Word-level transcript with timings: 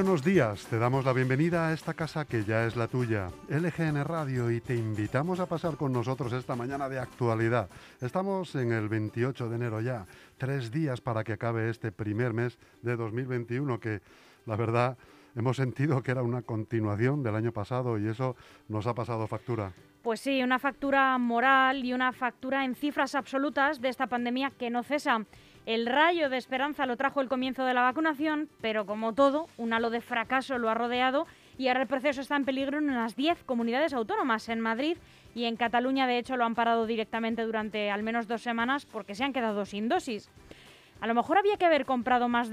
Buenos 0.00 0.24
días, 0.24 0.64
te 0.64 0.78
damos 0.78 1.04
la 1.04 1.12
bienvenida 1.12 1.68
a 1.68 1.74
esta 1.74 1.92
casa 1.92 2.24
que 2.24 2.42
ya 2.42 2.64
es 2.64 2.74
la 2.74 2.88
tuya, 2.88 3.28
LGN 3.50 4.02
Radio, 4.02 4.50
y 4.50 4.62
te 4.62 4.74
invitamos 4.74 5.40
a 5.40 5.46
pasar 5.46 5.76
con 5.76 5.92
nosotros 5.92 6.32
esta 6.32 6.56
mañana 6.56 6.88
de 6.88 6.98
actualidad. 6.98 7.68
Estamos 8.00 8.54
en 8.54 8.72
el 8.72 8.88
28 8.88 9.50
de 9.50 9.56
enero 9.56 9.82
ya, 9.82 10.06
tres 10.38 10.70
días 10.70 11.02
para 11.02 11.22
que 11.22 11.34
acabe 11.34 11.68
este 11.68 11.92
primer 11.92 12.32
mes 12.32 12.58
de 12.80 12.96
2021, 12.96 13.78
que 13.78 14.00
la 14.46 14.56
verdad 14.56 14.96
hemos 15.36 15.58
sentido 15.58 16.02
que 16.02 16.12
era 16.12 16.22
una 16.22 16.40
continuación 16.40 17.22
del 17.22 17.36
año 17.36 17.52
pasado 17.52 17.98
y 17.98 18.08
eso 18.08 18.36
nos 18.68 18.86
ha 18.86 18.94
pasado 18.94 19.26
factura. 19.26 19.70
Pues 20.00 20.20
sí, 20.20 20.42
una 20.42 20.58
factura 20.58 21.18
moral 21.18 21.84
y 21.84 21.92
una 21.92 22.12
factura 22.12 22.64
en 22.64 22.74
cifras 22.74 23.14
absolutas 23.14 23.82
de 23.82 23.90
esta 23.90 24.06
pandemia 24.06 24.50
que 24.50 24.70
no 24.70 24.82
cesa. 24.82 25.26
El 25.66 25.86
rayo 25.86 26.30
de 26.30 26.38
esperanza 26.38 26.86
lo 26.86 26.96
trajo 26.96 27.20
el 27.20 27.28
comienzo 27.28 27.64
de 27.64 27.74
la 27.74 27.82
vacunación, 27.82 28.48
pero 28.60 28.86
como 28.86 29.12
todo, 29.14 29.46
un 29.58 29.72
halo 29.72 29.90
de 29.90 30.00
fracaso 30.00 30.58
lo 30.58 30.70
ha 30.70 30.74
rodeado 30.74 31.26
y 31.58 31.68
ahora 31.68 31.82
el 31.82 31.86
proceso 31.86 32.22
está 32.22 32.36
en 32.36 32.46
peligro 32.46 32.78
en 32.78 32.88
unas 32.88 33.14
10 33.14 33.44
comunidades 33.44 33.92
autónomas. 33.92 34.48
En 34.48 34.60
Madrid 34.60 34.96
y 35.34 35.44
en 35.44 35.56
Cataluña, 35.56 36.06
de 36.06 36.18
hecho, 36.18 36.36
lo 36.36 36.44
han 36.44 36.54
parado 36.54 36.86
directamente 36.86 37.42
durante 37.42 37.90
al 37.90 38.02
menos 38.02 38.26
dos 38.26 38.40
semanas 38.42 38.86
porque 38.86 39.14
se 39.14 39.24
han 39.24 39.34
quedado 39.34 39.66
sin 39.66 39.88
dosis. 39.88 40.30
A 41.00 41.06
lo 41.06 41.14
mejor 41.14 41.38
había 41.38 41.56
que 41.56 41.66
haber 41.66 41.84
comprado 41.84 42.28
más, 42.28 42.50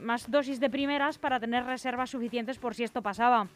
más 0.00 0.30
dosis 0.30 0.60
de 0.60 0.70
primeras 0.70 1.18
para 1.18 1.40
tener 1.40 1.64
reservas 1.64 2.10
suficientes 2.10 2.58
por 2.58 2.74
si 2.74 2.84
esto 2.84 3.02
pasaba. 3.02 3.48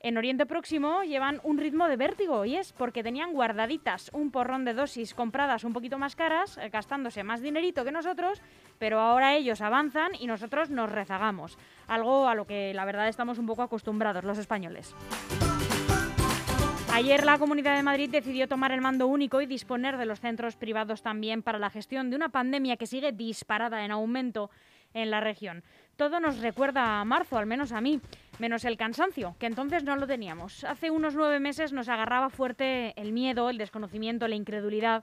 En 0.00 0.16
Oriente 0.16 0.46
Próximo 0.46 1.02
llevan 1.02 1.40
un 1.42 1.58
ritmo 1.58 1.88
de 1.88 1.96
vértigo 1.96 2.44
y 2.44 2.54
es 2.54 2.72
porque 2.72 3.02
tenían 3.02 3.32
guardaditas 3.32 4.10
un 4.12 4.30
porrón 4.30 4.64
de 4.64 4.72
dosis 4.72 5.12
compradas 5.12 5.64
un 5.64 5.72
poquito 5.72 5.98
más 5.98 6.14
caras, 6.14 6.56
eh, 6.58 6.68
gastándose 6.68 7.24
más 7.24 7.42
dinerito 7.42 7.84
que 7.84 7.90
nosotros, 7.90 8.40
pero 8.78 9.00
ahora 9.00 9.34
ellos 9.34 9.60
avanzan 9.60 10.12
y 10.20 10.28
nosotros 10.28 10.70
nos 10.70 10.90
rezagamos. 10.90 11.58
Algo 11.88 12.28
a 12.28 12.36
lo 12.36 12.46
que 12.46 12.72
la 12.74 12.84
verdad 12.84 13.08
estamos 13.08 13.38
un 13.38 13.46
poco 13.46 13.62
acostumbrados 13.62 14.22
los 14.22 14.38
españoles. 14.38 14.94
Ayer 16.92 17.24
la 17.24 17.38
Comunidad 17.38 17.76
de 17.76 17.82
Madrid 17.82 18.08
decidió 18.08 18.46
tomar 18.46 18.70
el 18.70 18.80
mando 18.80 19.08
único 19.08 19.40
y 19.40 19.46
disponer 19.46 19.96
de 19.98 20.06
los 20.06 20.20
centros 20.20 20.56
privados 20.56 21.02
también 21.02 21.42
para 21.42 21.58
la 21.58 21.70
gestión 21.70 22.08
de 22.10 22.16
una 22.16 22.28
pandemia 22.28 22.76
que 22.76 22.86
sigue 22.86 23.10
disparada 23.10 23.84
en 23.84 23.90
aumento 23.90 24.50
en 24.94 25.10
la 25.10 25.20
región. 25.20 25.62
Todo 25.98 26.20
nos 26.20 26.38
recuerda 26.38 27.00
a 27.00 27.04
marzo, 27.04 27.38
al 27.38 27.46
menos 27.46 27.72
a 27.72 27.80
mí, 27.80 28.00
menos 28.38 28.64
el 28.64 28.76
cansancio, 28.76 29.34
que 29.40 29.46
entonces 29.46 29.82
no 29.82 29.96
lo 29.96 30.06
teníamos. 30.06 30.62
Hace 30.62 30.92
unos 30.92 31.16
nueve 31.16 31.40
meses 31.40 31.72
nos 31.72 31.88
agarraba 31.88 32.30
fuerte 32.30 32.94
el 32.94 33.10
miedo, 33.10 33.50
el 33.50 33.58
desconocimiento, 33.58 34.28
la 34.28 34.36
incredulidad. 34.36 35.02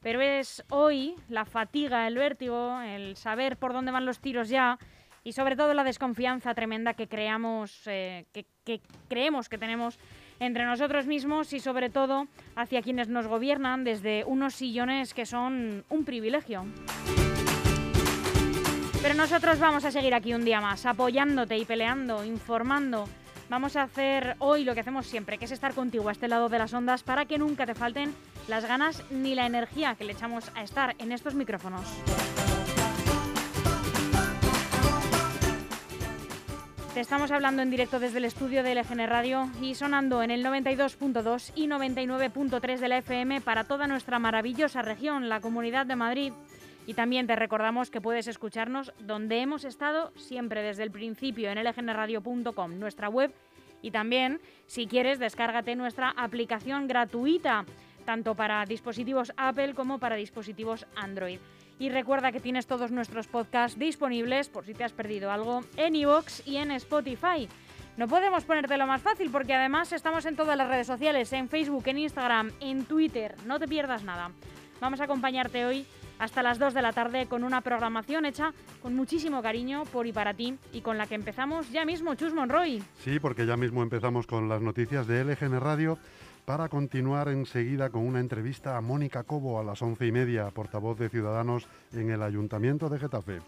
Pero 0.00 0.22
es 0.22 0.64
hoy 0.70 1.14
la 1.28 1.44
fatiga, 1.44 2.08
el 2.08 2.14
vértigo, 2.14 2.80
el 2.80 3.16
saber 3.16 3.58
por 3.58 3.74
dónde 3.74 3.92
van 3.92 4.06
los 4.06 4.20
tiros 4.20 4.48
ya 4.48 4.78
y 5.24 5.32
sobre 5.32 5.56
todo 5.56 5.74
la 5.74 5.84
desconfianza 5.84 6.54
tremenda 6.54 6.94
que 6.94 7.06
eh, 7.86 8.24
que 8.32 8.80
creemos 9.10 9.50
que 9.50 9.58
tenemos 9.58 9.98
entre 10.38 10.64
nosotros 10.64 11.06
mismos 11.06 11.52
y 11.52 11.60
sobre 11.60 11.90
todo 11.90 12.28
hacia 12.56 12.80
quienes 12.80 13.08
nos 13.08 13.26
gobiernan 13.26 13.84
desde 13.84 14.24
unos 14.24 14.54
sillones 14.54 15.12
que 15.12 15.26
son 15.26 15.84
un 15.90 16.04
privilegio. 16.06 16.64
Pero 19.02 19.14
nosotros 19.14 19.58
vamos 19.58 19.86
a 19.86 19.90
seguir 19.90 20.12
aquí 20.12 20.34
un 20.34 20.44
día 20.44 20.60
más, 20.60 20.84
apoyándote 20.84 21.56
y 21.56 21.64
peleando, 21.64 22.22
informando. 22.22 23.08
Vamos 23.48 23.74
a 23.76 23.82
hacer 23.82 24.36
hoy 24.40 24.62
lo 24.62 24.74
que 24.74 24.80
hacemos 24.80 25.06
siempre, 25.06 25.38
que 25.38 25.46
es 25.46 25.52
estar 25.52 25.72
contigo 25.72 26.10
a 26.10 26.12
este 26.12 26.28
lado 26.28 26.50
de 26.50 26.58
las 26.58 26.74
ondas 26.74 27.02
para 27.02 27.24
que 27.24 27.38
nunca 27.38 27.64
te 27.64 27.74
falten 27.74 28.14
las 28.46 28.66
ganas 28.66 29.02
ni 29.10 29.34
la 29.34 29.46
energía 29.46 29.94
que 29.94 30.04
le 30.04 30.12
echamos 30.12 30.50
a 30.54 30.62
estar 30.62 30.96
en 30.98 31.12
estos 31.12 31.34
micrófonos. 31.34 31.86
Te 36.92 37.00
estamos 37.00 37.30
hablando 37.30 37.62
en 37.62 37.70
directo 37.70 38.00
desde 38.00 38.18
el 38.18 38.26
estudio 38.26 38.62
de 38.62 38.74
LGN 38.74 39.06
Radio 39.06 39.48
y 39.62 39.76
sonando 39.76 40.22
en 40.22 40.30
el 40.30 40.44
92.2 40.44 41.52
y 41.54 41.68
99.3 41.68 42.78
de 42.78 42.88
la 42.88 42.98
FM 42.98 43.40
para 43.40 43.64
toda 43.64 43.86
nuestra 43.86 44.18
maravillosa 44.18 44.82
región, 44.82 45.28
la 45.28 45.40
Comunidad 45.40 45.86
de 45.86 45.96
Madrid. 45.96 46.32
Y 46.90 46.94
también 46.94 47.28
te 47.28 47.36
recordamos 47.36 47.88
que 47.88 48.00
puedes 48.00 48.26
escucharnos 48.26 48.92
donde 48.98 49.42
hemos 49.42 49.62
estado 49.62 50.10
siempre 50.16 50.60
desde 50.60 50.82
el 50.82 50.90
principio 50.90 51.48
en 51.48 51.62
lgnradio.com, 51.62 52.80
nuestra 52.80 53.08
web. 53.08 53.32
Y 53.80 53.92
también, 53.92 54.40
si 54.66 54.88
quieres, 54.88 55.20
descárgate 55.20 55.76
nuestra 55.76 56.10
aplicación 56.10 56.88
gratuita, 56.88 57.64
tanto 58.04 58.34
para 58.34 58.64
dispositivos 58.64 59.32
Apple 59.36 59.74
como 59.74 60.00
para 60.00 60.16
dispositivos 60.16 60.84
Android. 60.96 61.38
Y 61.78 61.90
recuerda 61.90 62.32
que 62.32 62.40
tienes 62.40 62.66
todos 62.66 62.90
nuestros 62.90 63.28
podcasts 63.28 63.78
disponibles, 63.78 64.48
por 64.48 64.64
si 64.64 64.74
te 64.74 64.82
has 64.82 64.92
perdido 64.92 65.30
algo, 65.30 65.60
en 65.76 65.94
iVoox 65.94 66.44
y 66.44 66.56
en 66.56 66.72
Spotify. 66.72 67.48
No 67.98 68.08
podemos 68.08 68.42
ponértelo 68.42 68.88
más 68.88 69.00
fácil 69.00 69.30
porque 69.30 69.54
además 69.54 69.92
estamos 69.92 70.26
en 70.26 70.34
todas 70.34 70.56
las 70.56 70.66
redes 70.66 70.88
sociales, 70.88 71.32
en 71.34 71.48
Facebook, 71.48 71.86
en 71.86 71.98
Instagram, 71.98 72.50
en 72.58 72.84
Twitter. 72.84 73.36
No 73.46 73.60
te 73.60 73.68
pierdas 73.68 74.02
nada. 74.02 74.32
Vamos 74.80 75.00
a 75.00 75.04
acompañarte 75.04 75.64
hoy 75.66 75.86
hasta 76.20 76.42
las 76.42 76.58
2 76.58 76.74
de 76.74 76.82
la 76.82 76.92
tarde 76.92 77.26
con 77.26 77.42
una 77.42 77.62
programación 77.62 78.26
hecha 78.26 78.52
con 78.82 78.94
muchísimo 78.94 79.42
cariño 79.42 79.84
por 79.86 80.06
y 80.06 80.12
para 80.12 80.34
ti 80.34 80.56
y 80.72 80.82
con 80.82 80.98
la 80.98 81.06
que 81.06 81.14
empezamos 81.14 81.70
ya 81.72 81.84
mismo, 81.84 82.14
Chus 82.14 82.34
Monroy. 82.34 82.82
Sí, 83.02 83.18
porque 83.18 83.46
ya 83.46 83.56
mismo 83.56 83.82
empezamos 83.82 84.26
con 84.26 84.48
las 84.48 84.60
noticias 84.60 85.06
de 85.06 85.24
LGN 85.24 85.58
Radio 85.58 85.98
para 86.44 86.68
continuar 86.68 87.28
enseguida 87.28 87.90
con 87.90 88.06
una 88.06 88.20
entrevista 88.20 88.76
a 88.76 88.80
Mónica 88.80 89.22
Cobo 89.22 89.60
a 89.60 89.64
las 89.64 89.80
once 89.82 90.06
y 90.06 90.12
media, 90.12 90.50
portavoz 90.50 90.98
de 90.98 91.08
Ciudadanos 91.08 91.66
en 91.92 92.10
el 92.10 92.22
Ayuntamiento 92.22 92.88
de 92.88 92.98
Getafe. 92.98 93.40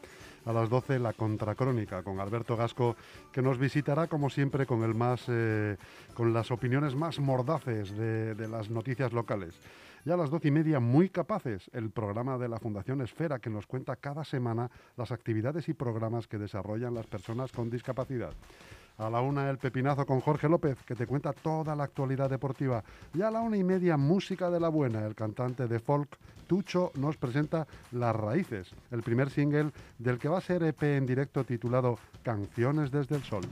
A 0.44 0.52
las 0.52 0.68
12 0.68 0.98
la 0.98 1.12
contracrónica 1.12 2.02
con 2.02 2.20
Alberto 2.20 2.56
Gasco, 2.56 2.96
que 3.32 3.42
nos 3.42 3.58
visitará 3.58 4.06
como 4.06 4.30
siempre 4.30 4.66
con, 4.66 4.82
el 4.82 4.94
más, 4.94 5.24
eh, 5.28 5.76
con 6.14 6.32
las 6.32 6.50
opiniones 6.50 6.94
más 6.94 7.18
mordaces 7.18 7.96
de, 7.96 8.34
de 8.34 8.48
las 8.48 8.70
noticias 8.70 9.12
locales. 9.12 9.60
Y 10.04 10.10
a 10.10 10.16
las 10.16 10.30
doce 10.30 10.48
y 10.48 10.50
media, 10.50 10.80
Muy 10.80 11.08
Capaces, 11.10 11.70
el 11.72 11.90
programa 11.90 12.36
de 12.36 12.48
la 12.48 12.58
Fundación 12.58 13.00
Esfera 13.02 13.38
que 13.38 13.50
nos 13.50 13.68
cuenta 13.68 13.94
cada 13.94 14.24
semana 14.24 14.68
las 14.96 15.12
actividades 15.12 15.68
y 15.68 15.74
programas 15.74 16.26
que 16.26 16.38
desarrollan 16.38 16.94
las 16.94 17.06
personas 17.06 17.52
con 17.52 17.70
discapacidad. 17.70 18.32
A 18.98 19.08
la 19.08 19.20
una 19.20 19.48
el 19.48 19.58
pepinazo 19.58 20.04
con 20.04 20.20
Jorge 20.20 20.48
López, 20.48 20.76
que 20.84 20.96
te 20.96 21.06
cuenta 21.06 21.32
toda 21.32 21.76
la 21.76 21.84
actualidad 21.84 22.28
deportiva. 22.28 22.82
Y 23.14 23.22
a 23.22 23.30
la 23.30 23.40
una 23.40 23.56
y 23.56 23.64
media 23.64 23.96
música 23.96 24.50
de 24.50 24.60
la 24.60 24.68
buena. 24.68 25.06
El 25.06 25.14
cantante 25.14 25.68
de 25.68 25.78
folk 25.78 26.18
Tucho 26.48 26.90
nos 26.96 27.16
presenta 27.16 27.66
Las 27.92 28.14
Raíces, 28.14 28.70
el 28.90 29.02
primer 29.02 29.30
single 29.30 29.70
del 29.98 30.18
que 30.18 30.28
va 30.28 30.38
a 30.38 30.42
ser 30.42 30.64
EP 30.64 30.82
en 30.82 31.06
directo 31.06 31.44
titulado 31.44 31.98
Canciones 32.22 32.90
desde 32.90 33.16
el 33.16 33.22
Sol. 33.22 33.44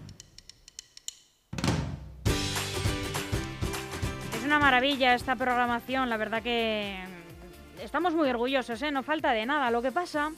Una 4.51 4.59
maravilla 4.59 5.15
esta 5.15 5.37
programación, 5.37 6.11
la 6.11 6.17
verdad 6.17 6.43
que 6.43 6.97
estamos 7.81 8.17
muy 8.17 8.29
orgullosos, 8.29 8.83
¿eh? 8.83 8.91
no 8.91 9.05
falta 9.05 9.31
de 9.31 9.47
nada. 9.47 9.71
Lo 9.71 9.81
que 9.81 9.93
pasa 9.93 10.33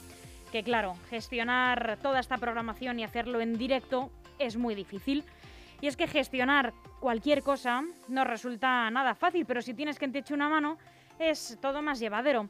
que, 0.51 0.61
claro, 0.61 0.95
gestionar 1.09 1.97
toda 1.99 2.19
esta 2.19 2.37
programación 2.37 2.99
y 2.99 3.03
hacerlo 3.03 3.41
en 3.41 3.57
directo 3.57 4.11
es 4.37 4.55
muy 4.55 4.75
difícil. 4.75 5.23
Y 5.81 5.87
es 5.87 5.97
que 5.97 6.05
gestionar 6.05 6.73
cualquier 6.99 7.41
cosa 7.41 7.81
no 8.07 8.23
resulta 8.23 8.87
nada 8.91 9.15
fácil, 9.15 9.47
pero 9.47 9.63
si 9.63 9.73
tienes 9.73 9.97
que 9.97 10.07
te 10.07 10.31
una 10.31 10.47
mano, 10.47 10.77
es 11.17 11.57
todo 11.59 11.81
más 11.81 11.99
llevadero. 11.99 12.49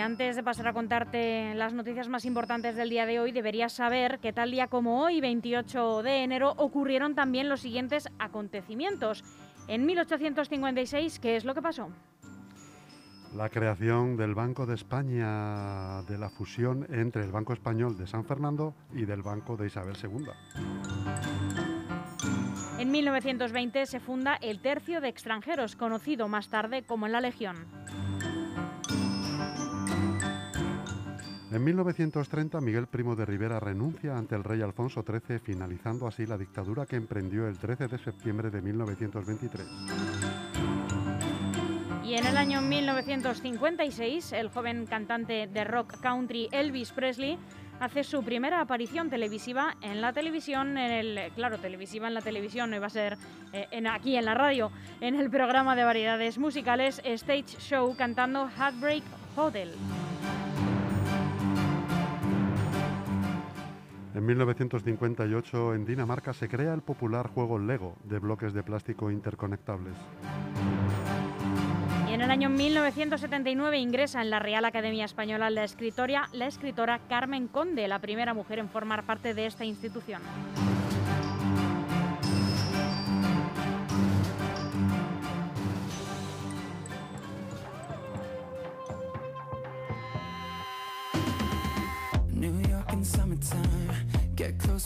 Antes 0.00 0.36
de 0.36 0.42
pasar 0.42 0.68
a 0.68 0.72
contarte 0.72 1.54
las 1.54 1.72
noticias 1.72 2.08
más 2.08 2.24
importantes 2.24 2.76
del 2.76 2.90
día 2.90 3.06
de 3.06 3.20
hoy, 3.20 3.32
deberías 3.32 3.72
saber 3.72 4.18
que 4.18 4.32
tal 4.32 4.50
día 4.50 4.66
como 4.66 5.02
hoy, 5.02 5.20
28 5.20 6.02
de 6.02 6.24
enero, 6.24 6.54
ocurrieron 6.56 7.14
también 7.14 7.48
los 7.48 7.60
siguientes 7.60 8.08
acontecimientos. 8.18 9.24
En 9.68 9.86
1856, 9.86 11.20
¿qué 11.20 11.36
es 11.36 11.44
lo 11.44 11.54
que 11.54 11.62
pasó? 11.62 11.90
La 13.36 13.48
creación 13.48 14.16
del 14.16 14.34
Banco 14.34 14.66
de 14.66 14.74
España, 14.74 16.02
de 16.02 16.18
la 16.18 16.30
fusión 16.30 16.86
entre 16.90 17.22
el 17.22 17.30
Banco 17.30 17.52
Español 17.52 17.96
de 17.96 18.08
San 18.08 18.24
Fernando 18.24 18.74
y 18.92 19.04
del 19.04 19.22
Banco 19.22 19.56
de 19.56 19.68
Isabel 19.68 19.96
II. 20.02 20.26
En 22.80 22.90
1920 22.90 23.86
se 23.86 24.00
funda 24.00 24.36
el 24.40 24.60
Tercio 24.60 25.00
de 25.00 25.08
Extranjeros, 25.08 25.76
conocido 25.76 26.26
más 26.28 26.48
tarde 26.48 26.82
como 26.82 27.06
la 27.06 27.20
Legión. 27.20 27.56
En 31.52 31.64
1930, 31.64 32.60
Miguel 32.60 32.86
Primo 32.86 33.16
de 33.16 33.26
Rivera 33.26 33.58
renuncia 33.58 34.16
ante 34.16 34.36
el 34.36 34.44
rey 34.44 34.62
Alfonso 34.62 35.02
XIII, 35.02 35.40
finalizando 35.40 36.06
así 36.06 36.24
la 36.24 36.38
dictadura 36.38 36.86
que 36.86 36.94
emprendió 36.94 37.48
el 37.48 37.58
13 37.58 37.88
de 37.88 37.98
septiembre 37.98 38.50
de 38.50 38.62
1923. 38.62 39.66
Y 42.04 42.14
en 42.14 42.24
el 42.24 42.36
año 42.36 42.60
1956, 42.60 44.32
el 44.32 44.48
joven 44.50 44.86
cantante 44.86 45.48
de 45.48 45.64
rock 45.64 46.00
country 46.00 46.48
Elvis 46.52 46.92
Presley 46.92 47.36
hace 47.80 48.04
su 48.04 48.22
primera 48.22 48.60
aparición 48.60 49.10
televisiva 49.10 49.76
en 49.80 50.00
la 50.00 50.12
televisión, 50.12 50.78
en 50.78 50.90
el, 50.92 51.32
claro, 51.34 51.58
televisiva 51.58 52.06
en 52.06 52.14
la 52.14 52.20
televisión, 52.20 52.70
no 52.70 52.76
iba 52.76 52.86
a 52.86 52.90
ser 52.90 53.18
eh, 53.52 53.66
en, 53.72 53.88
aquí 53.88 54.16
en 54.16 54.24
la 54.24 54.34
radio, 54.34 54.70
en 55.00 55.16
el 55.16 55.28
programa 55.30 55.74
de 55.74 55.82
variedades 55.82 56.38
musicales 56.38 57.00
Stage 57.04 57.58
Show 57.58 57.96
cantando 57.96 58.48
Heartbreak 58.48 59.02
Hotel. 59.34 59.72
En 64.20 64.26
1958 64.26 65.74
en 65.74 65.86
Dinamarca 65.86 66.34
se 66.34 66.46
crea 66.46 66.74
el 66.74 66.82
popular 66.82 67.28
juego 67.28 67.58
Lego 67.58 67.96
de 68.04 68.18
bloques 68.18 68.52
de 68.52 68.62
plástico 68.62 69.10
interconectables. 69.10 69.94
Y 72.06 72.12
en 72.12 72.20
el 72.20 72.30
año 72.30 72.50
1979 72.50 73.78
ingresa 73.78 74.20
en 74.20 74.28
la 74.28 74.38
Real 74.38 74.66
Academia 74.66 75.06
Española 75.06 75.48
la 75.48 75.64
escritora, 75.64 76.28
la 76.34 76.48
escritora 76.48 77.00
Carmen 77.08 77.48
Conde, 77.48 77.88
la 77.88 77.98
primera 77.98 78.34
mujer 78.34 78.58
en 78.58 78.68
formar 78.68 79.04
parte 79.04 79.32
de 79.32 79.46
esta 79.46 79.64
institución. 79.64 80.20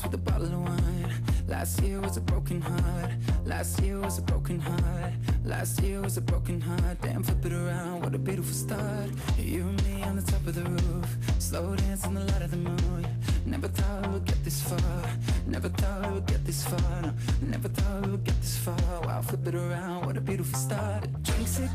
With 0.04 0.14
a 0.14 0.18
bottle 0.18 0.46
of 0.46 0.60
wine. 0.60 1.12
Last 1.48 1.80
year 1.82 2.00
was 2.00 2.16
a 2.16 2.20
broken 2.20 2.60
heart. 2.60 3.10
Last 3.44 3.80
year 3.80 3.98
was 3.98 4.18
a 4.18 4.22
broken 4.22 4.60
heart. 4.60 5.12
Last 5.44 5.80
year 5.82 6.00
was 6.00 6.16
a 6.16 6.20
broken 6.20 6.60
heart. 6.60 6.98
Damn, 7.00 7.22
flip 7.22 7.44
it 7.46 7.52
around. 7.52 8.02
What 8.02 8.14
a 8.14 8.18
beautiful 8.18 8.52
start. 8.52 9.10
You 9.38 9.62
and 9.62 9.84
me 9.84 10.02
on 10.02 10.16
the 10.16 10.22
top 10.22 10.46
of 10.46 10.54
the 10.54 10.64
roof. 10.64 11.16
Slow 11.38 11.74
dance 11.76 12.04
in 12.06 12.14
the 12.14 12.20
light 12.20 12.42
of 12.42 12.50
the 12.50 12.58
moon. 12.58 13.06
Never 13.46 13.68
thought 13.68 14.06
we 14.06 14.12
would 14.14 14.24
get 14.24 14.44
this 14.44 14.60
far. 14.62 15.02
Never 15.46 15.68
thought 15.68 16.06
we 16.06 16.12
would 16.14 16.26
get 16.26 16.44
this 16.44 16.64
far. 16.64 17.02
No, 17.02 17.12
never 17.42 17.68
thought 17.68 18.04
we 18.04 18.10
would 18.12 18.24
get 18.24 18.40
this 18.40 18.56
far. 18.58 19.00
Wow, 19.04 19.22
flip 19.22 19.46
it 19.46 19.54
around. 19.54 20.06
What 20.06 20.16
a 20.16 20.20
beautiful 20.20 20.58
start. 20.58 21.06
Drinks 21.22 21.60
are 21.60 21.70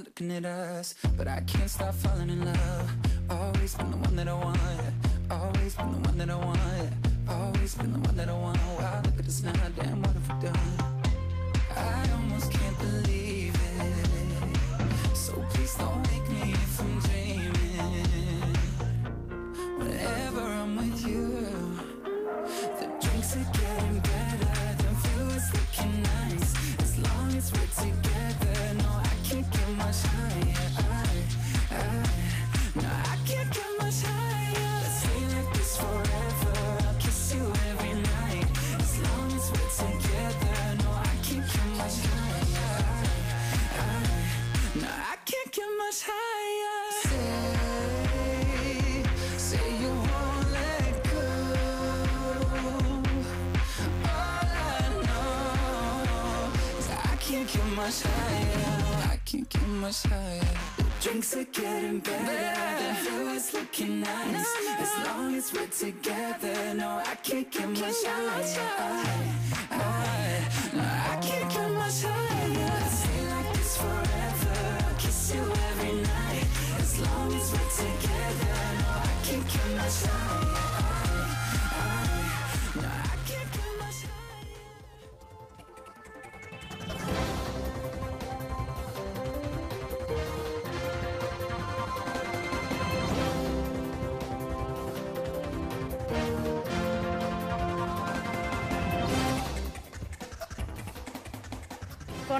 Looking 0.00 0.30
at 0.32 0.46
us, 0.46 0.94
but 1.18 1.28
I 1.28 1.42
can't 1.42 1.68
stop 1.68 1.92
falling 1.92 2.30
in 2.30 2.42
love. 2.42 2.90
Always 3.28 3.74
been 3.74 3.90
the 3.90 3.98
one 3.98 4.16
that 4.16 4.28
I 4.28 4.32
want, 4.32 4.58
always 5.30 5.74
been 5.74 5.92
the 5.92 5.98
one 6.08 6.16
that 6.16 6.30
I 6.30 6.36
want, 6.36 6.58
always 7.28 7.74
been 7.74 7.92
the 7.92 7.98
one 7.98 8.16
that 8.16 8.30
I 8.30 8.32
want. 8.32 8.56
Wow, 8.78 9.02
look 9.04 9.18
at 9.18 9.26
us 9.26 9.42
now, 9.42 9.52
damn, 9.76 10.00
what 10.00 10.14
have 10.14 10.42
we 10.42 10.46
done? 10.46 10.58
I 11.76 12.10
almost 12.12 12.50
can't 12.50 12.78
believe 12.78 13.54
it. 13.54 15.16
So 15.16 15.34
please 15.50 15.74
don't 15.74 16.02
make 16.10 16.26
me 16.30 16.54
from 16.54 16.98
dreaming. 17.00 18.06
Whenever 19.76 20.40
I'm 20.40 20.76
with 20.76 21.06
you, 21.06 21.76
the 22.80 22.86
drinks 23.02 23.36
are 23.36 23.52
Drinks 61.30 61.58
are 61.58 61.62
getting 61.62 61.98
better. 62.00 62.84
The 62.84 63.10
view 63.10 63.28
is 63.28 63.54
looking 63.54 64.00
nice. 64.00 64.46
As 64.78 65.06
long 65.06 65.34
as 65.34 65.52
we're 65.52 65.66
together, 65.66 66.74
no, 66.74 67.02
I 67.06 67.14
can't 67.22 67.50
get 67.50 67.68
much 67.68 68.04
higher. 68.04 69.29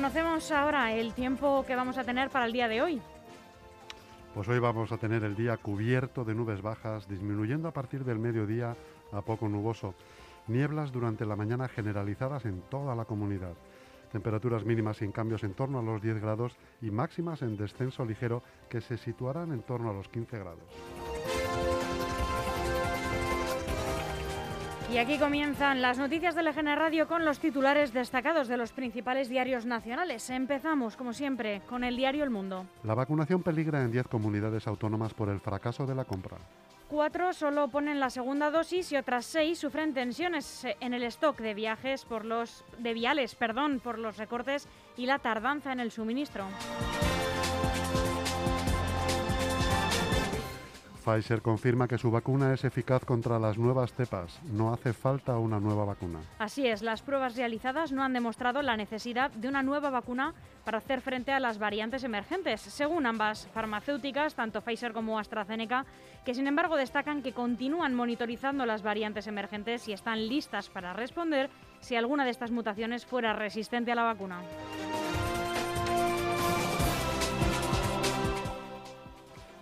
Conocemos 0.00 0.50
ahora 0.50 0.95
el 0.95 1.12
tiempo 1.12 1.62
que 1.66 1.76
vamos 1.76 1.99
a 1.99 2.04
tener 2.04 2.30
para 2.30 2.47
el 2.47 2.54
día 2.54 2.69
de 2.69 2.80
hoy. 2.80 3.02
Pues 4.35 4.49
hoy 4.49 4.59
vamos 4.59 4.90
a 4.92 4.97
tener 4.97 5.25
el 5.25 5.37
día 5.37 5.59
cubierto 5.59 6.25
de 6.25 6.35
nubes 6.35 6.62
bajas, 6.62 7.07
disminuyendo 7.07 7.69
a 7.69 7.73
partir 7.73 8.02
del 8.02 8.19
mediodía 8.19 8.75
a 9.12 9.21
poco 9.21 9.47
nuboso. 9.47 9.95
Nieblas 10.47 10.90
durante 10.90 11.26
la 11.26 11.37
mañana 11.37 11.69
generalizadas 11.69 12.47
en 12.47 12.62
toda 12.62 12.95
la 12.95 13.04
comunidad. 13.04 13.52
Temperaturas 14.11 14.64
mínimas 14.64 14.97
sin 14.97 15.12
cambios 15.12 15.45
en 15.45 15.52
torno 15.52 15.80
a 15.80 15.83
los 15.83 16.00
10 16.00 16.19
grados 16.23 16.57
y 16.80 16.90
máximas 16.90 17.42
en 17.42 17.59
descenso 17.59 18.07
ligero 18.07 18.42
que 18.71 18.80
se 18.80 18.97
situarán 18.97 19.52
en 19.52 19.61
torno 19.61 19.90
a 19.90 19.92
los 19.92 20.09
15 20.09 20.38
grados. 20.38 21.70
Y 24.92 24.99
aquí 24.99 25.18
comienzan 25.18 25.80
las 25.80 25.99
noticias 25.99 26.35
de 26.35 26.42
LGN 26.42 26.75
Radio 26.75 27.06
con 27.06 27.25
los 27.25 27.38
titulares 27.38 27.92
destacados 27.92 28.49
de 28.49 28.56
los 28.56 28.73
principales 28.73 29.28
diarios 29.28 29.64
nacionales. 29.64 30.28
Empezamos, 30.30 30.97
como 30.97 31.12
siempre, 31.12 31.62
con 31.68 31.85
el 31.85 31.97
diario 31.97 32.25
El 32.25 32.30
Mundo. 32.30 32.66
La 32.82 32.97
vacunación 32.97 33.40
peligra 33.40 33.80
en 33.82 33.92
10 33.92 34.09
comunidades 34.09 34.66
autónomas 34.66 35.14
por 35.14 35.28
el 35.28 35.38
fracaso 35.38 35.87
de 35.87 35.94
la 35.94 36.04
compra. 36.04 36.38
Cuatro 36.88 37.32
solo 37.32 37.68
ponen 37.68 38.00
la 38.00 38.11
segunda 38.11 38.50
dosis 38.50 38.90
y 38.90 38.97
otras 38.97 39.26
seis 39.26 39.61
sufren 39.61 39.94
tensiones 39.94 40.66
en 40.80 40.92
el 40.92 41.04
stock 41.04 41.38
de 41.38 41.54
viajes 41.54 42.04
por 42.04 42.25
los 42.25 42.64
de 42.78 42.92
viales, 42.92 43.37
perdón, 43.37 43.78
por 43.78 43.97
los 43.97 44.16
recortes 44.16 44.66
y 44.97 45.06
la 45.06 45.20
tardanza 45.20 45.73
en 45.73 45.78
el 45.78 45.92
suministro. 45.92 46.47
Pfizer 51.00 51.42
confirma 51.42 51.88
que 51.88 51.99
su 51.99 52.11
vacuna 52.11 52.52
es 52.52 52.64
eficaz 52.64 53.04
contra 53.04 53.38
las 53.38 53.59
nuevas 53.59 53.92
cepas. 53.92 54.40
No 54.45 54.73
hace 54.73 54.92
falta 54.92 55.38
una 55.38 55.59
nueva 55.59 55.85
vacuna. 55.85 56.21
Así 56.38 56.66
es, 56.66 56.83
las 56.83 57.02
pruebas 57.02 57.37
realizadas 57.37 57.90
no 57.90 58.02
han 58.02 58.12
demostrado 58.12 58.62
la 58.62 58.76
necesidad 58.76 59.30
de 59.30 59.49
una 59.49 59.62
nueva 59.62 59.90
vacuna 59.90 60.35
para 60.64 60.78
hacer 60.78 61.00
frente 61.00 61.33
a 61.33 61.40
las 61.40 61.59
variantes 61.59 62.04
emergentes, 62.04 62.61
según 62.61 63.07
ambas 63.07 63.49
farmacéuticas, 63.49 64.35
tanto 64.35 64.61
Pfizer 64.61 64.92
como 64.92 65.19
AstraZeneca, 65.19 65.87
que 66.25 66.35
sin 66.35 66.47
embargo 66.47 66.76
destacan 66.76 67.23
que 67.23 67.33
continúan 67.33 67.95
monitorizando 67.95 68.66
las 68.66 68.83
variantes 68.83 69.26
emergentes 69.26 69.88
y 69.88 69.92
están 69.92 70.28
listas 70.28 70.69
para 70.69 70.92
responder 70.92 71.50
si 71.80 71.97
alguna 71.97 72.25
de 72.25 72.30
estas 72.30 72.50
mutaciones 72.50 73.07
fuera 73.07 73.33
resistente 73.33 73.92
a 73.92 73.95
la 73.95 74.04
vacuna. 74.04 74.42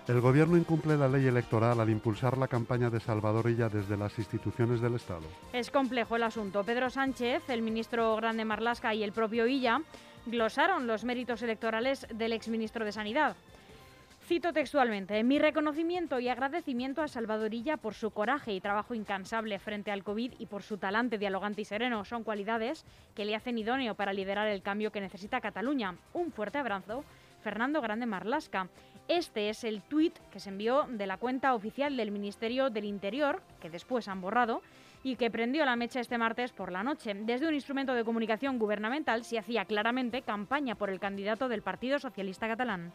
El 0.08 0.22
Gobierno 0.22 0.56
incumple 0.56 0.96
la 0.96 1.06
ley 1.06 1.26
electoral 1.26 1.78
al 1.78 1.90
impulsar 1.90 2.38
la 2.38 2.48
campaña 2.48 2.88
de 2.88 2.98
Salvador 2.98 3.50
Illa 3.50 3.68
desde 3.68 3.94
las 3.94 4.18
instituciones 4.18 4.80
del 4.80 4.94
Estado. 4.94 5.26
Es 5.52 5.70
complejo 5.70 6.16
el 6.16 6.22
asunto. 6.22 6.64
Pedro 6.64 6.88
Sánchez, 6.88 7.42
el 7.50 7.60
ministro 7.60 8.16
Grande 8.16 8.46
Marlasca 8.46 8.94
y 8.94 9.04
el 9.04 9.12
propio 9.12 9.46
Illa 9.46 9.82
glosaron 10.24 10.86
los 10.86 11.04
méritos 11.04 11.42
electorales 11.42 12.06
del 12.14 12.32
exministro 12.32 12.86
de 12.86 12.92
Sanidad. 12.92 13.36
Cito 14.26 14.54
textualmente, 14.54 15.22
mi 15.24 15.38
reconocimiento 15.38 16.18
y 16.20 16.28
agradecimiento 16.28 17.02
a 17.02 17.08
Salvador 17.08 17.52
Illa 17.52 17.76
por 17.76 17.92
su 17.92 18.10
coraje 18.10 18.54
y 18.54 18.62
trabajo 18.62 18.94
incansable 18.94 19.58
frente 19.58 19.90
al 19.90 20.04
COVID 20.04 20.34
y 20.38 20.46
por 20.46 20.62
su 20.62 20.78
talante 20.78 21.18
dialogante 21.18 21.60
y 21.60 21.64
sereno 21.66 22.06
son 22.06 22.24
cualidades 22.24 22.86
que 23.14 23.26
le 23.26 23.36
hacen 23.36 23.58
idóneo 23.58 23.94
para 23.94 24.14
liderar 24.14 24.48
el 24.48 24.62
cambio 24.62 24.90
que 24.90 25.02
necesita 25.02 25.42
Cataluña. 25.42 25.96
Un 26.14 26.32
fuerte 26.32 26.56
abrazo, 26.56 27.04
Fernando 27.42 27.82
Grande 27.82 28.06
Marlasca. 28.06 28.68
Este 29.08 29.48
es 29.48 29.64
el 29.64 29.80
tuit 29.80 30.18
que 30.30 30.38
se 30.38 30.50
envió 30.50 30.86
de 30.86 31.06
la 31.06 31.16
cuenta 31.16 31.54
oficial 31.54 31.96
del 31.96 32.10
Ministerio 32.10 32.68
del 32.68 32.84
Interior, 32.84 33.40
que 33.58 33.70
después 33.70 34.06
han 34.06 34.20
borrado, 34.20 34.60
y 35.02 35.16
que 35.16 35.30
prendió 35.30 35.64
la 35.64 35.76
mecha 35.76 36.00
este 36.00 36.18
martes 36.18 36.52
por 36.52 36.70
la 36.70 36.82
noche. 36.82 37.14
Desde 37.14 37.48
un 37.48 37.54
instrumento 37.54 37.94
de 37.94 38.04
comunicación 38.04 38.58
gubernamental 38.58 39.24
se 39.24 39.38
hacía 39.38 39.64
claramente 39.64 40.20
campaña 40.20 40.74
por 40.74 40.90
el 40.90 41.00
candidato 41.00 41.48
del 41.48 41.62
Partido 41.62 41.98
Socialista 41.98 42.48
Catalán. 42.48 42.92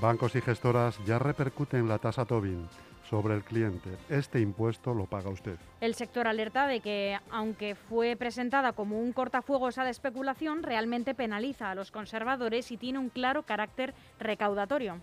Bancos 0.00 0.34
y 0.34 0.40
gestoras 0.40 0.98
ya 1.04 1.20
repercuten 1.20 1.86
la 1.86 1.98
tasa 1.98 2.24
Tobin 2.24 2.66
sobre 3.10 3.34
el 3.34 3.42
cliente. 3.42 3.90
Este 4.08 4.40
impuesto 4.40 4.94
lo 4.94 5.06
paga 5.06 5.30
usted. 5.30 5.56
El 5.80 5.94
sector 5.96 6.28
alerta 6.28 6.68
de 6.68 6.80
que, 6.80 7.18
aunque 7.30 7.74
fue 7.74 8.14
presentada 8.16 8.72
como 8.72 9.00
un 9.00 9.12
cortafuegos 9.12 9.78
a 9.78 9.84
la 9.84 9.90
especulación, 9.90 10.62
realmente 10.62 11.14
penaliza 11.14 11.70
a 11.70 11.74
los 11.74 11.90
conservadores 11.90 12.70
y 12.70 12.76
tiene 12.76 13.00
un 13.00 13.08
claro 13.08 13.42
carácter 13.42 13.94
recaudatorio. 14.20 15.00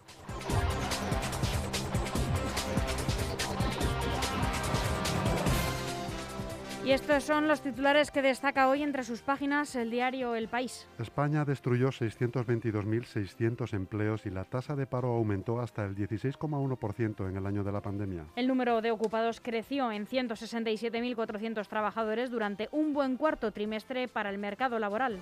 Y 6.88 6.94
estos 6.94 7.26
son 7.26 7.50
los 7.50 7.60
titulares 7.60 8.12
que 8.12 8.22
destaca 8.22 8.70
hoy 8.70 8.82
entre 8.82 9.04
sus 9.04 9.22
páginas 9.22 9.76
el 9.76 9.92
diario 9.92 10.36
El 10.36 10.48
País. 10.48 10.88
España 11.00 11.44
destruyó 11.44 11.90
622.600 11.90 13.74
empleos 13.74 14.26
y 14.26 14.30
la 14.30 14.46
tasa 14.46 14.74
de 14.74 14.88
paro 14.88 15.10
aumentó 15.10 15.60
hasta 15.60 15.84
el 15.84 15.98
16,1% 15.98 17.30
en 17.30 17.36
el 17.36 17.46
año 17.46 17.66
de 17.66 17.74
la 17.74 17.82
pandemia. 17.82 18.28
El 18.38 18.48
número 18.48 18.80
de 18.80 18.92
ocupados 18.92 19.42
creció 19.42 19.92
en 19.92 20.08
167.400 20.08 21.68
trabajadores 21.68 22.32
durante 22.32 22.70
un 22.72 22.94
buen 22.94 23.18
cuarto 23.18 23.52
trimestre 23.52 24.08
para 24.08 24.30
el 24.30 24.38
mercado 24.38 24.80
laboral. 24.80 25.20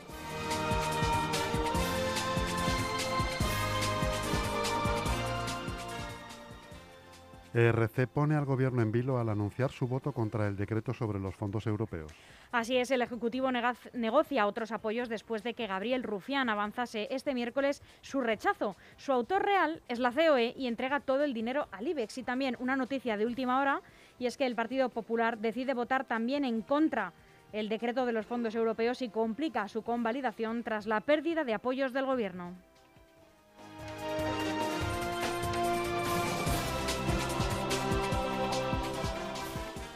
ERC 7.55 8.07
pone 8.07 8.35
al 8.35 8.43
gobierno 8.43 8.81
en 8.81 8.91
vilo 8.91 9.17
al 9.17 9.29
anunciar 9.29 9.71
su 9.71 9.87
voto 9.87 10.11
contra 10.11 10.45
el 10.45 10.57
decreto 10.57 10.93
sobre 10.93 11.21
los 11.21 11.35
fondos 11.35 11.65
europeos. 11.67 12.11
Así 12.51 12.75
es, 12.75 12.91
el 12.91 13.01
Ejecutivo 13.01 13.49
negocia 13.93 14.45
otros 14.45 14.73
apoyos 14.73 15.07
después 15.07 15.41
de 15.41 15.53
que 15.53 15.65
Gabriel 15.65 16.03
Rufián 16.03 16.49
avanzase 16.49 17.07
este 17.11 17.33
miércoles 17.33 17.81
su 18.01 18.19
rechazo. 18.19 18.75
Su 18.97 19.13
autor 19.13 19.45
real 19.45 19.81
es 19.87 19.99
la 19.99 20.11
COE 20.11 20.53
y 20.57 20.67
entrega 20.67 20.99
todo 20.99 21.23
el 21.23 21.33
dinero 21.33 21.69
al 21.71 21.87
IBEX. 21.87 22.17
Y 22.17 22.23
también 22.23 22.57
una 22.59 22.75
noticia 22.75 23.15
de 23.15 23.25
última 23.25 23.61
hora, 23.61 23.81
y 24.19 24.25
es 24.25 24.35
que 24.35 24.45
el 24.45 24.55
Partido 24.55 24.89
Popular 24.89 25.37
decide 25.37 25.73
votar 25.73 26.03
también 26.03 26.43
en 26.43 26.61
contra 26.61 27.13
el 27.53 27.69
decreto 27.69 28.05
de 28.05 28.11
los 28.11 28.25
fondos 28.25 28.53
europeos 28.53 29.01
y 29.01 29.07
complica 29.07 29.69
su 29.69 29.81
convalidación 29.81 30.63
tras 30.63 30.87
la 30.87 30.99
pérdida 30.99 31.45
de 31.45 31.53
apoyos 31.53 31.93
del 31.93 32.05
Gobierno. 32.05 32.53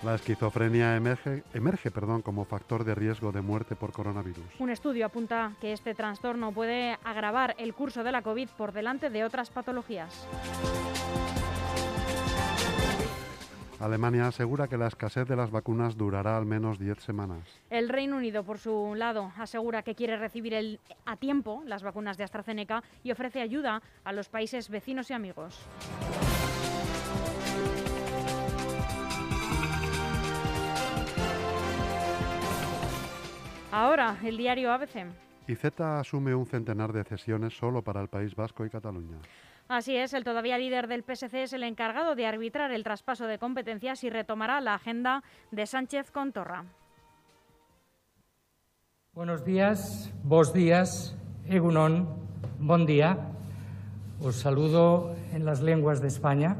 La 0.01 0.15
esquizofrenia 0.15 0.95
emerge, 0.95 1.43
emerge 1.53 1.91
perdón, 1.91 2.21
como 2.21 2.45
factor 2.45 2.85
de 2.85 2.95
riesgo 2.95 3.33
de 3.33 3.41
muerte 3.41 3.75
por 3.75 3.91
coronavirus. 3.91 4.45
Un 4.59 4.69
estudio 4.69 5.05
apunta 5.05 5.51
que 5.59 5.73
este 5.73 5.93
trastorno 5.93 6.53
puede 6.53 6.97
agravar 7.03 7.53
el 7.57 7.73
curso 7.73 8.01
de 8.03 8.13
la 8.13 8.21
COVID 8.21 8.47
por 8.57 8.71
delante 8.71 9.09
de 9.09 9.25
otras 9.25 9.49
patologías. 9.49 10.25
Alemania 13.79 14.27
asegura 14.27 14.67
que 14.67 14.77
la 14.77 14.87
escasez 14.87 15.27
de 15.27 15.35
las 15.35 15.51
vacunas 15.51 15.97
durará 15.97 16.37
al 16.37 16.45
menos 16.45 16.79
10 16.79 16.99
semanas. 16.99 17.39
El 17.69 17.89
Reino 17.89 18.17
Unido, 18.17 18.43
por 18.43 18.57
su 18.57 18.93
lado, 18.95 19.31
asegura 19.37 19.83
que 19.83 19.95
quiere 19.95 20.17
recibir 20.17 20.79
a 21.05 21.15
tiempo 21.17 21.63
las 21.65 21.83
vacunas 21.83 22.17
de 22.17 22.25
AstraZeneca 22.25 22.83
y 23.03 23.11
ofrece 23.11 23.41
ayuda 23.41 23.81
a 24.03 24.13
los 24.13 24.29
países 24.29 24.69
vecinos 24.69 25.09
y 25.09 25.13
amigos. 25.13 25.57
Ahora, 33.71 34.17
el 34.23 34.37
diario 34.37 34.71
ABC. 34.71 35.05
IZ 35.47 35.79
asume 35.79 36.33
un 36.33 36.47
centenar 36.47 36.91
de 36.91 37.03
cesiones 37.03 37.55
solo 37.55 37.83
para 37.83 38.01
el 38.01 38.07
País 38.07 38.35
Vasco 38.35 38.65
y 38.65 38.69
Cataluña. 38.69 39.17
Así 39.67 39.95
es, 39.95 40.13
el 40.15 40.23
todavía 40.23 40.57
líder 40.57 40.87
del 40.87 41.03
PSC 41.03 41.43
es 41.43 41.53
el 41.53 41.61
encargado 41.61 42.15
de 42.15 42.25
arbitrar 42.25 42.71
el 42.71 42.83
traspaso 42.83 43.27
de 43.27 43.37
competencias 43.37 44.03
y 44.03 44.09
retomará 44.09 44.59
la 44.61 44.73
agenda 44.73 45.23
de 45.51 45.67
Sánchez 45.67 46.09
con 46.09 46.31
Torra. 46.31 46.65
Buenos 49.13 49.45
días, 49.45 50.11
vos 50.23 50.51
días, 50.51 51.15
Egunon, 51.45 52.07
buen 52.59 52.87
día. 52.87 53.17
Os 54.21 54.37
saludo 54.37 55.15
en 55.33 55.45
las 55.45 55.61
lenguas 55.61 56.01
de 56.01 56.07
España. 56.07 56.57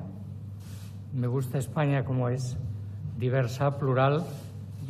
Me 1.13 1.25
gusta 1.25 1.57
España 1.57 2.05
como 2.05 2.29
es, 2.29 2.57
diversa, 3.17 3.79
plural, 3.79 4.23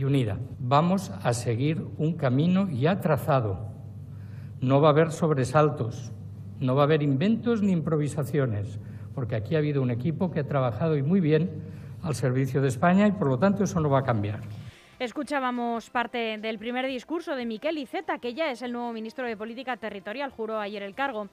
unida. 0.06 0.38
Vamos 0.60 1.12
a 1.24 1.34
seguir 1.34 1.86
un 1.98 2.14
camino 2.14 2.70
ya 2.70 3.00
trazado. 3.00 3.68
No 4.62 4.82
va 4.82 4.90
a 4.90 4.92
haber 4.92 5.12
sobresaltos, 5.12 6.12
no 6.60 6.76
va 6.76 6.84
a 6.84 6.86
haber 6.86 7.04
inventos 7.04 7.62
ni 7.62 7.72
improvisaciones, 7.72 8.80
porque 9.16 9.36
aquí 9.36 9.56
ha 9.56 9.60
habido 9.60 9.82
un 9.82 9.92
equipo 9.92 10.32
que 10.32 10.42
ha 10.42 10.48
trabajado 10.48 10.98
y 10.98 11.04
muy 11.04 11.20
bien 11.20 11.50
al 12.04 12.16
servicio 12.16 12.62
de 12.62 12.68
España 12.68 13.08
y 13.08 13.12
por 13.12 13.28
lo 13.28 13.40
tanto 13.40 13.64
eso 13.64 13.80
no 13.80 13.90
va 13.90 14.00
a 14.00 14.04
cambiar. 14.04 14.42
Escuchábamos 15.00 15.90
parte 15.90 16.38
del 16.40 16.60
primer 16.60 16.86
discurso 16.86 17.34
de 17.34 17.46
Miquel 17.46 17.78
Iceta, 17.78 18.20
que 18.20 18.34
ya 18.34 18.52
es 18.52 18.62
el 18.62 18.74
nuevo 18.74 18.92
ministro 18.92 19.26
de 19.26 19.38
Política 19.38 19.78
Territorial, 19.78 20.30
juró 20.30 20.60
ayer 20.60 20.84
el 20.84 20.94
cargo. 20.94 21.30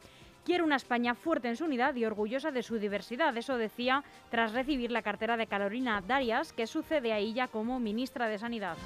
Quiere 0.46 0.62
una 0.62 0.76
España 0.76 1.16
fuerte 1.16 1.48
en 1.48 1.56
su 1.56 1.64
unidad 1.64 1.96
y 1.96 2.04
orgullosa 2.04 2.52
de 2.52 2.62
su 2.62 2.78
diversidad. 2.78 3.36
Eso 3.36 3.58
decía 3.58 4.04
tras 4.30 4.52
recibir 4.52 4.92
la 4.92 5.02
cartera 5.02 5.36
de 5.36 5.48
Carolina 5.48 6.00
Darias, 6.06 6.52
que 6.52 6.68
sucede 6.68 7.12
a 7.12 7.18
ella 7.18 7.48
como 7.48 7.80
ministra 7.80 8.28
de 8.28 8.38
Sanidad. 8.38 8.76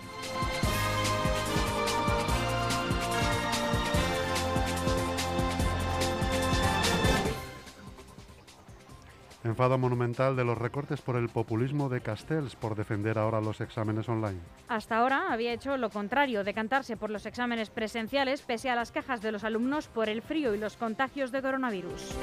Enfado 9.43 9.79
monumental 9.79 10.37
de 10.37 10.45
los 10.45 10.59
recortes 10.59 11.01
por 11.01 11.17
el 11.17 11.31
populismo 11.31 11.89
de 11.89 12.03
Castells 12.03 12.57
por 12.57 12.75
defender 12.75 13.19
ahora 13.19 13.41
los 13.41 13.61
exámenes 13.63 14.09
online. 14.09 14.41
Hasta 14.69 14.99
ahora 14.99 15.33
había 15.33 15.53
hecho 15.53 15.79
lo 15.79 15.89
contrario, 15.89 16.45
decantarse 16.45 16.99
por 16.99 17.09
los 17.11 17.25
exámenes 17.25 17.71
presenciales 17.71 18.43
pese 18.43 18.69
a 18.69 18.77
las 18.77 18.93
quejas 18.93 19.23
de 19.23 19.33
los 19.33 19.45
alumnos 19.45 19.89
por 19.89 20.11
el 20.11 20.21
frío 20.21 20.55
y 20.55 20.59
los 20.59 20.77
contagios 20.77 21.33
de 21.33 21.41
coronavirus. 21.41 22.15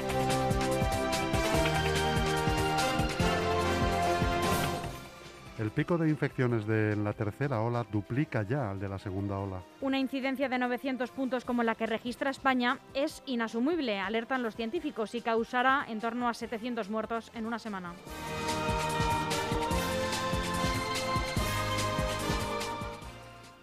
El 5.58 5.72
pico 5.72 5.98
de 5.98 6.08
infecciones 6.08 6.68
de 6.68 6.94
la 6.94 7.12
tercera 7.12 7.60
ola 7.60 7.84
duplica 7.90 8.44
ya 8.44 8.70
al 8.70 8.78
de 8.78 8.88
la 8.88 8.96
segunda 8.96 9.40
ola. 9.40 9.60
Una 9.80 9.98
incidencia 9.98 10.48
de 10.48 10.56
900 10.56 11.10
puntos 11.10 11.44
como 11.44 11.64
la 11.64 11.74
que 11.74 11.86
registra 11.86 12.30
España 12.30 12.78
es 12.94 13.24
inasumible, 13.26 13.98
alertan 13.98 14.44
los 14.44 14.54
científicos, 14.54 15.16
y 15.16 15.20
causará 15.20 15.84
en 15.88 15.98
torno 15.98 16.28
a 16.28 16.34
700 16.34 16.88
muertos 16.90 17.32
en 17.34 17.44
una 17.44 17.58
semana. 17.58 17.92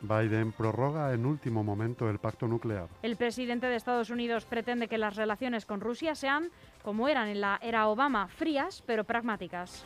Biden 0.02 0.52
prorroga 0.52 1.14
en 1.14 1.26
último 1.26 1.64
momento 1.64 2.10
el 2.10 2.20
pacto 2.20 2.46
nuclear. 2.46 2.90
El 3.04 3.16
presidente 3.16 3.68
de 3.68 3.78
Estados 3.78 4.10
Unidos 4.10 4.44
pretende 4.44 4.90
que 4.90 4.98
las 4.98 5.16
relaciones 5.16 5.66
con 5.66 5.80
Rusia 5.80 6.14
sean 6.14 6.52
como 6.84 7.08
eran 7.08 7.30
en 7.30 7.40
la 7.40 7.58
era 7.62 7.88
Obama, 7.88 8.28
frías 8.28 8.84
pero 8.86 9.06
pragmáticas. 9.06 9.86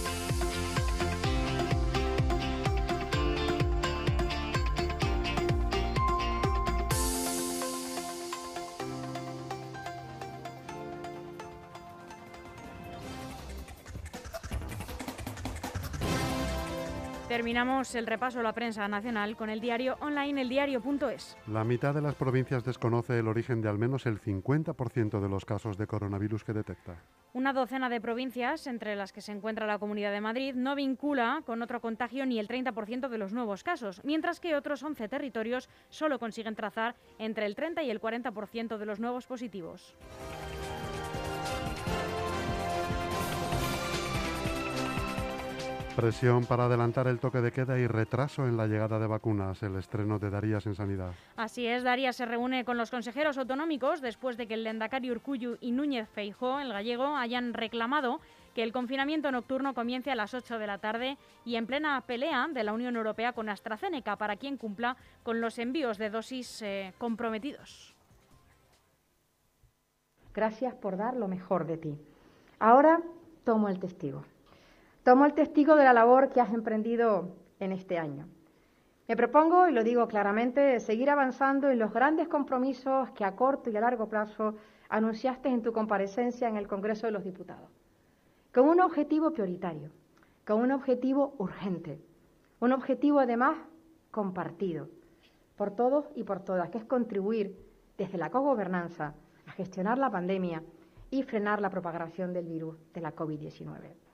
Terminamos 17.31 17.95
el 17.95 18.07
repaso 18.07 18.41
a 18.41 18.43
la 18.43 18.51
prensa 18.51 18.89
nacional 18.89 19.37
con 19.37 19.49
el 19.49 19.61
diario 19.61 19.95
online 20.01 20.41
eldiario.es. 20.41 21.37
La 21.47 21.63
mitad 21.63 21.93
de 21.93 22.01
las 22.01 22.15
provincias 22.15 22.65
desconoce 22.65 23.17
el 23.17 23.29
origen 23.29 23.61
de 23.61 23.69
al 23.69 23.77
menos 23.77 24.05
el 24.05 24.19
50% 24.19 25.21
de 25.21 25.29
los 25.29 25.45
casos 25.45 25.77
de 25.77 25.87
coronavirus 25.87 26.43
que 26.43 26.51
detecta. 26.51 27.01
Una 27.31 27.53
docena 27.53 27.87
de 27.87 28.01
provincias, 28.01 28.67
entre 28.67 28.97
las 28.97 29.13
que 29.13 29.21
se 29.21 29.31
encuentra 29.31 29.65
la 29.65 29.79
Comunidad 29.79 30.11
de 30.11 30.19
Madrid, 30.19 30.55
no 30.55 30.75
vincula 30.75 31.41
con 31.45 31.61
otro 31.61 31.79
contagio 31.79 32.25
ni 32.25 32.37
el 32.37 32.49
30% 32.49 33.07
de 33.07 33.17
los 33.17 33.31
nuevos 33.31 33.63
casos, 33.63 34.01
mientras 34.03 34.41
que 34.41 34.53
otros 34.53 34.83
11 34.83 35.07
territorios 35.07 35.69
solo 35.87 36.19
consiguen 36.19 36.55
trazar 36.55 36.95
entre 37.17 37.45
el 37.45 37.55
30 37.55 37.81
y 37.83 37.91
el 37.91 38.01
40% 38.01 38.77
de 38.77 38.85
los 38.85 38.99
nuevos 38.99 39.25
positivos. 39.25 39.95
Presión 46.01 46.45
para 46.47 46.65
adelantar 46.65 47.07
el 47.07 47.19
toque 47.19 47.41
de 47.41 47.51
queda 47.51 47.77
y 47.77 47.85
retraso 47.85 48.47
en 48.47 48.57
la 48.57 48.65
llegada 48.65 48.97
de 48.97 49.05
vacunas, 49.05 49.61
el 49.61 49.75
estreno 49.75 50.17
de 50.17 50.31
Darías 50.31 50.65
en 50.65 50.73
Sanidad. 50.73 51.11
Así 51.37 51.67
es, 51.67 51.83
Darías 51.83 52.15
se 52.15 52.25
reúne 52.25 52.65
con 52.65 52.75
los 52.75 52.89
consejeros 52.89 53.37
autonómicos 53.37 54.01
después 54.01 54.35
de 54.35 54.47
que 54.47 54.55
el 54.55 54.63
Lendakari 54.63 55.11
Urcuyu 55.11 55.57
y 55.61 55.71
Núñez 55.71 56.09
Feijó, 56.09 56.59
el 56.59 56.73
gallego, 56.73 57.15
hayan 57.15 57.53
reclamado 57.53 58.19
que 58.55 58.63
el 58.63 58.71
confinamiento 58.71 59.31
nocturno 59.31 59.75
comience 59.75 60.09
a 60.09 60.15
las 60.15 60.33
8 60.33 60.57
de 60.57 60.65
la 60.65 60.79
tarde 60.79 61.17
y 61.45 61.55
en 61.55 61.67
plena 61.67 62.01
pelea 62.01 62.47
de 62.51 62.63
la 62.63 62.73
Unión 62.73 62.95
Europea 62.95 63.33
con 63.33 63.47
AstraZeneca 63.47 64.15
para 64.15 64.37
quien 64.37 64.57
cumpla 64.57 64.97
con 65.21 65.39
los 65.39 65.59
envíos 65.59 65.99
de 65.99 66.09
dosis 66.09 66.63
eh, 66.63 66.95
comprometidos. 66.97 67.95
Gracias 70.33 70.73
por 70.73 70.97
dar 70.97 71.15
lo 71.15 71.27
mejor 71.27 71.67
de 71.67 71.77
ti. 71.77 71.95
Ahora 72.57 73.01
tomo 73.43 73.69
el 73.69 73.77
testigo. 73.77 74.23
Tomo 75.03 75.25
el 75.25 75.33
testigo 75.33 75.75
de 75.75 75.83
la 75.83 75.93
labor 75.93 76.29
que 76.29 76.41
has 76.41 76.53
emprendido 76.53 77.35
en 77.59 77.71
este 77.71 77.97
año. 77.97 78.27
Me 79.07 79.15
propongo, 79.15 79.67
y 79.67 79.71
lo 79.71 79.83
digo 79.83 80.07
claramente, 80.07 80.79
seguir 80.79 81.09
avanzando 81.09 81.71
en 81.71 81.79
los 81.79 81.91
grandes 81.91 82.27
compromisos 82.27 83.09
que 83.11 83.25
a 83.25 83.35
corto 83.35 83.71
y 83.71 83.77
a 83.77 83.81
largo 83.81 84.07
plazo 84.07 84.53
anunciaste 84.89 85.49
en 85.49 85.63
tu 85.63 85.73
comparecencia 85.73 86.47
en 86.47 86.55
el 86.55 86.67
Congreso 86.67 87.07
de 87.07 87.13
los 87.13 87.23
Diputados, 87.23 87.71
con 88.53 88.69
un 88.69 88.79
objetivo 88.79 89.31
prioritario, 89.31 89.89
con 90.45 90.61
un 90.61 90.71
objetivo 90.71 91.33
urgente, 91.39 91.99
un 92.59 92.71
objetivo 92.71 93.19
además 93.19 93.57
compartido 94.11 94.87
por 95.55 95.71
todos 95.71 96.05
y 96.15 96.23
por 96.23 96.41
todas, 96.41 96.69
que 96.69 96.77
es 96.77 96.85
contribuir 96.85 97.57
desde 97.97 98.19
la 98.19 98.29
cogobernanza 98.29 99.15
a 99.47 99.51
gestionar 99.53 99.97
la 99.97 100.11
pandemia 100.11 100.61
y 101.09 101.23
frenar 101.23 101.59
la 101.59 101.71
propagación 101.71 102.33
del 102.33 102.45
virus 102.45 102.77
de 102.93 103.01
la 103.01 103.15
COVID-19. 103.15 104.10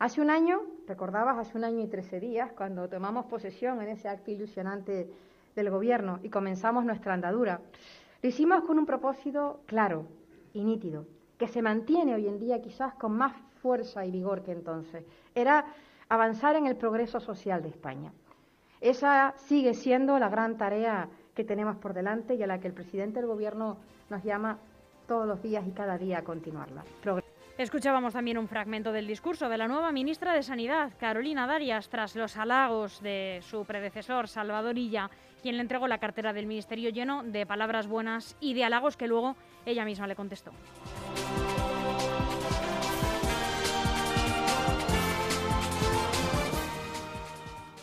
Hace 0.00 0.22
un 0.22 0.30
año, 0.30 0.62
recordabas, 0.86 1.36
hace 1.36 1.58
un 1.58 1.64
año 1.64 1.84
y 1.84 1.86
trece 1.86 2.20
días, 2.20 2.52
cuando 2.52 2.88
tomamos 2.88 3.26
posesión 3.26 3.82
en 3.82 3.88
ese 3.90 4.08
acto 4.08 4.30
ilusionante 4.30 5.10
del 5.54 5.68
Gobierno 5.68 6.20
y 6.22 6.30
comenzamos 6.30 6.86
nuestra 6.86 7.12
andadura, 7.12 7.60
lo 8.22 8.28
hicimos 8.30 8.64
con 8.64 8.78
un 8.78 8.86
propósito 8.86 9.60
claro 9.66 10.06
y 10.54 10.64
nítido, 10.64 11.04
que 11.36 11.48
se 11.48 11.60
mantiene 11.60 12.14
hoy 12.14 12.28
en 12.28 12.38
día 12.38 12.62
quizás 12.62 12.94
con 12.94 13.12
más 13.12 13.34
fuerza 13.60 14.06
y 14.06 14.10
vigor 14.10 14.42
que 14.42 14.52
entonces. 14.52 15.04
Era 15.34 15.66
avanzar 16.08 16.56
en 16.56 16.64
el 16.64 16.76
progreso 16.76 17.20
social 17.20 17.62
de 17.62 17.68
España. 17.68 18.10
Esa 18.80 19.34
sigue 19.36 19.74
siendo 19.74 20.18
la 20.18 20.30
gran 20.30 20.56
tarea 20.56 21.10
que 21.34 21.44
tenemos 21.44 21.76
por 21.76 21.92
delante 21.92 22.36
y 22.36 22.42
a 22.42 22.46
la 22.46 22.58
que 22.58 22.68
el 22.68 22.72
presidente 22.72 23.20
del 23.20 23.28
Gobierno 23.28 23.76
nos 24.08 24.24
llama 24.24 24.60
todos 25.06 25.26
los 25.26 25.42
días 25.42 25.66
y 25.66 25.72
cada 25.72 25.98
día 25.98 26.20
a 26.20 26.24
continuarla. 26.24 26.84
Escuchábamos 27.60 28.14
también 28.14 28.38
un 28.38 28.48
fragmento 28.48 28.90
del 28.90 29.06
discurso 29.06 29.50
de 29.50 29.58
la 29.58 29.68
nueva 29.68 29.92
ministra 29.92 30.32
de 30.32 30.42
Sanidad, 30.42 30.92
Carolina 30.98 31.46
Darias, 31.46 31.90
tras 31.90 32.16
los 32.16 32.38
halagos 32.38 33.02
de 33.02 33.42
su 33.42 33.66
predecesor, 33.66 34.28
Salvador 34.28 34.78
Illa, 34.78 35.10
quien 35.42 35.56
le 35.56 35.60
entregó 35.60 35.86
la 35.86 35.98
cartera 35.98 36.32
del 36.32 36.46
ministerio 36.46 36.88
lleno 36.88 37.22
de 37.22 37.44
palabras 37.44 37.86
buenas 37.86 38.34
y 38.40 38.54
de 38.54 38.64
halagos 38.64 38.96
que 38.96 39.08
luego 39.08 39.36
ella 39.66 39.84
misma 39.84 40.06
le 40.06 40.16
contestó. 40.16 40.52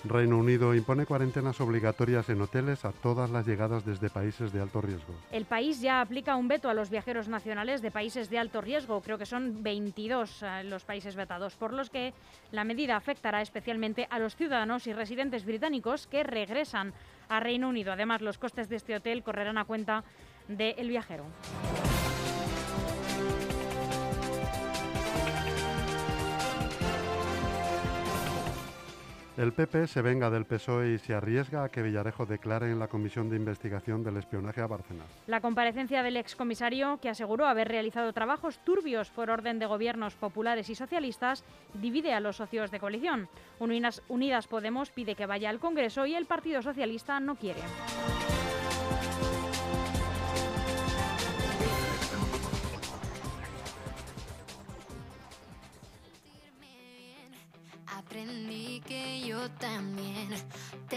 Reino 0.10 0.38
Unido 0.38 0.74
impone 0.74 1.06
cuarentenas 1.06 1.60
obligatorias 1.62 2.30
en 2.30 2.41
hoteles 2.41 2.86
a 2.86 2.91
todas 2.91 3.30
las 3.30 3.46
llegadas 3.46 3.86
desde 3.86 4.10
países 4.10 4.52
de 4.52 4.62
alto 4.62 4.82
riesgo. 4.82 5.13
El 5.32 5.46
país 5.46 5.82
ya 5.82 6.02
aplica 6.02 6.36
un 6.36 6.48
veto 6.48 6.70
a 6.70 6.74
los 6.74 6.89
viajeros 6.89 7.28
nacionales 7.28 7.82
de 7.82 7.91
países 7.91 8.30
de 8.30 8.39
alto 8.39 8.62
riesgo, 8.62 9.02
creo 9.02 9.17
que 9.17 9.26
son 9.26 9.63
22 9.63 10.43
eh, 10.43 10.63
los 10.65 10.84
países 10.84 11.15
vetados, 11.15 11.56
por 11.56 11.74
los 11.74 11.89
que 11.89 12.13
la 12.52 12.63
medida 12.63 12.96
afectará 12.96 13.41
especialmente 13.41 14.08
a 14.10 14.20
los 14.20 14.36
ciudadanos 14.36 14.88
y 14.88 14.93
residentes 14.93 15.46
británicos 15.46 16.08
que 16.08 16.24
regresan 16.24 16.93
a 17.30 17.39
Reino 17.39 17.70
Unido. 17.70 17.91
Además, 17.91 18.22
los 18.22 18.38
costes 18.38 18.70
de 18.70 18.78
este 18.78 18.96
hotel 18.96 19.24
correrán 19.24 19.58
a 19.58 19.65
cuenta 19.65 20.04
del 20.48 20.88
viajero. 20.88 21.26
El 29.38 29.54
PP 29.54 29.86
se 29.86 30.02
venga 30.02 30.32
del 30.32 30.45
PSOE 30.45 30.93
y 30.93 30.97
se 30.97 31.13
arriesga 31.13 31.63
a 31.63 31.69
que 31.69 31.84
Villarejo 31.84 32.26
declare 32.26 32.71
en 32.71 32.80
la 32.80 32.88
comisión 32.88 33.30
de 33.30 33.36
investigación 33.36 34.04
del 34.04 34.17
espionaje 34.17 34.62
a 34.62 34.65
Bárcenas. 34.65 35.06
La 35.28 35.41
comparecencia 35.41 36.02
del 36.02 36.17
excomisario, 36.17 36.97
que 37.00 37.10
aseguró 37.10 37.45
haber 37.45 37.67
realizado 37.67 38.12
trabajos 38.13 38.58
turbios 38.63 39.12
por 39.12 39.30
orden 39.30 39.60
de 39.60 39.67
gobiernos 39.67 40.15
populares 40.15 40.71
y 40.71 40.76
socialistas, 40.76 41.43
divide 41.76 42.15
a 42.15 42.19
los 42.19 42.38
socios 42.38 42.71
de 42.71 42.80
coalición. 42.80 43.30
Unidas, 43.60 44.02
Unidas 44.08 44.47
Podemos 44.47 44.89
pide 44.89 45.13
que 45.13 45.28
vaya 45.28 45.52
al 45.52 45.60
Congreso 45.60 46.08
y 46.08 46.15
el 46.15 46.26
Partido 46.26 46.63
Socialista 46.63 47.19
no 47.19 47.36
quiere. 47.36 47.62
Aprendí 58.28 58.82
que 58.86 59.22
yo 59.26 59.50
también 59.52 60.28
te 60.90 60.96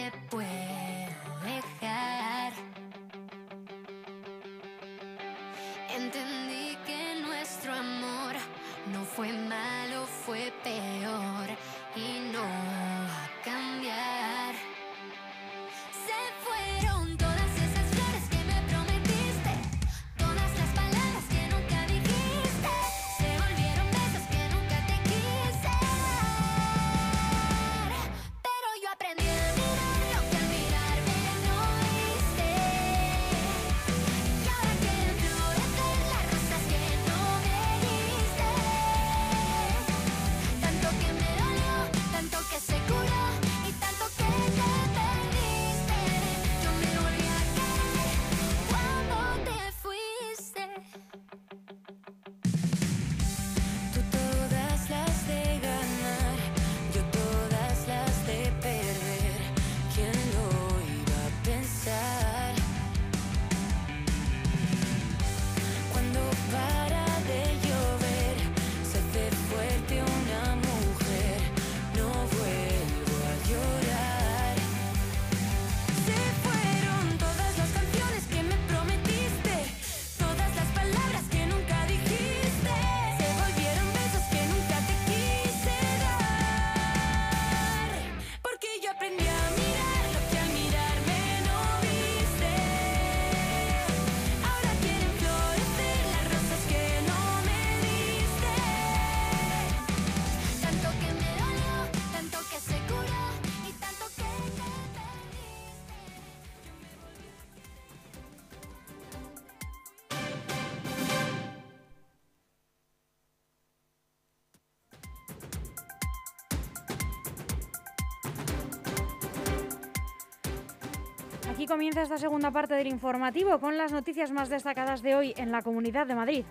Aquí 121.60 121.66
comienza 121.66 122.00
esta 122.00 122.16
segunda 122.16 122.50
parte 122.50 122.72
del 122.72 122.86
informativo 122.86 123.60
con 123.60 123.76
las 123.76 123.92
noticias 123.92 124.30
más 124.30 124.48
destacadas 124.48 125.02
de 125.02 125.14
hoy 125.14 125.34
en 125.36 125.52
la 125.52 125.60
Comunidad 125.60 126.06
de 126.06 126.14
Madrid. 126.14 126.44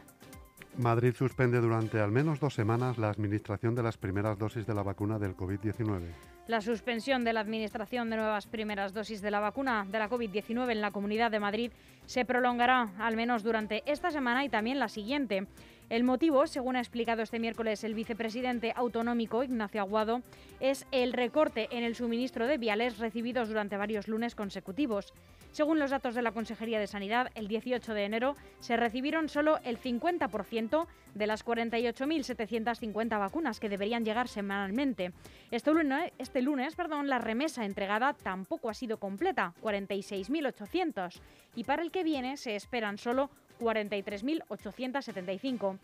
Madrid 0.78 1.16
suspende 1.16 1.60
durante 1.60 2.00
al 2.00 2.12
menos 2.12 2.40
dos 2.40 2.54
semanas 2.54 3.00
la 3.00 3.10
administración 3.10 3.74
de 3.74 3.82
las 3.82 3.98
primeras 3.98 4.38
dosis 4.38 4.68
de 4.68 4.76
la 4.76 4.84
vacuna 4.84 5.18
del 5.18 5.36
COVID-19. 5.36 6.02
La 6.46 6.62
suspensión 6.62 7.24
de 7.24 7.34
la 7.34 7.40
administración 7.40 8.12
de 8.12 8.18
nuevas 8.18 8.46
primeras 8.46 8.94
dosis 8.94 9.24
de 9.24 9.32
la 9.32 9.40
vacuna 9.40 9.84
de 9.90 9.98
la 9.98 10.12
COVID-19 10.12 10.74
en 10.74 10.82
la 10.82 10.92
Comunidad 10.92 11.32
de 11.32 11.40
Madrid 11.40 11.72
se 12.06 12.24
prolongará 12.24 12.92
al 13.00 13.16
menos 13.16 13.42
durante 13.42 13.82
esta 13.92 14.12
semana 14.12 14.46
y 14.46 14.50
también 14.50 14.78
la 14.78 14.90
siguiente. 14.90 15.48
El 15.90 16.04
motivo, 16.04 16.46
según 16.46 16.76
ha 16.76 16.82
explicado 16.82 17.24
este 17.24 17.40
miércoles 17.40 17.84
el 17.84 17.96
vicepresidente 17.96 18.74
autonómico 18.76 19.44
Ignacio 19.44 19.82
Aguado, 19.82 20.22
es 20.60 20.86
el 20.92 21.14
recorte 21.14 21.68
en 21.72 21.84
el 21.84 21.96
suministro 21.96 22.46
de 22.46 22.60
viales 22.60 23.00
recibidos 23.00 23.50
durante 23.50 23.76
varios 23.76 24.08
lunes 24.08 24.36
consecutivos. 24.36 25.16
Según 25.52 25.80
los 25.80 25.90
datos 25.90 26.14
de 26.14 26.22
la 26.22 26.32
Consejería 26.32 26.80
de 26.80 26.86
Sanidad, 26.86 27.32
el 27.34 27.48
18 27.48 27.96
de 27.96 28.04
enero 28.04 28.36
se 28.60 28.78
recibieron 28.78 29.30
solo 29.30 29.58
el 29.64 29.80
50% 29.80 30.86
de 31.16 31.26
las 31.26 31.44
48.750 31.44 33.18
vacunas 33.18 33.60
que 33.60 33.70
deberían 33.70 34.06
llegar 34.06 34.28
semanalmente. 34.28 35.12
Este 35.50 35.74
lunes, 35.74 36.14
este 36.20 36.44
lunes 36.44 36.76
perdón, 36.76 37.08
la 37.08 37.18
remesa 37.18 37.66
entregada 37.66 38.14
tampoco 38.14 38.70
ha 38.70 38.76
sido 38.76 39.00
completa, 39.00 39.56
46.800, 39.64 41.20
y 41.56 41.64
para 41.64 41.82
el 41.82 41.90
que 41.90 42.04
viene 42.04 42.38
se 42.38 42.56
esperan 42.56 43.00
solo 43.00 43.32
43.875. 43.60 45.78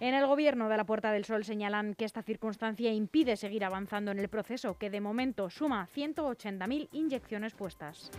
En 0.00 0.14
el 0.14 0.26
gobierno 0.26 0.68
de 0.68 0.76
la 0.76 0.84
Puerta 0.84 1.12
del 1.12 1.24
Sol 1.24 1.44
señalan 1.44 1.94
que 1.94 2.04
esta 2.04 2.22
circunstancia 2.22 2.92
impide 2.92 3.36
seguir 3.36 3.64
avanzando 3.64 4.10
en 4.10 4.18
el 4.18 4.28
proceso, 4.28 4.76
que 4.78 4.90
de 4.90 5.00
momento 5.00 5.48
suma 5.50 5.88
180.000 5.94 6.88
inyecciones 6.92 7.54
puestas. 7.54 8.10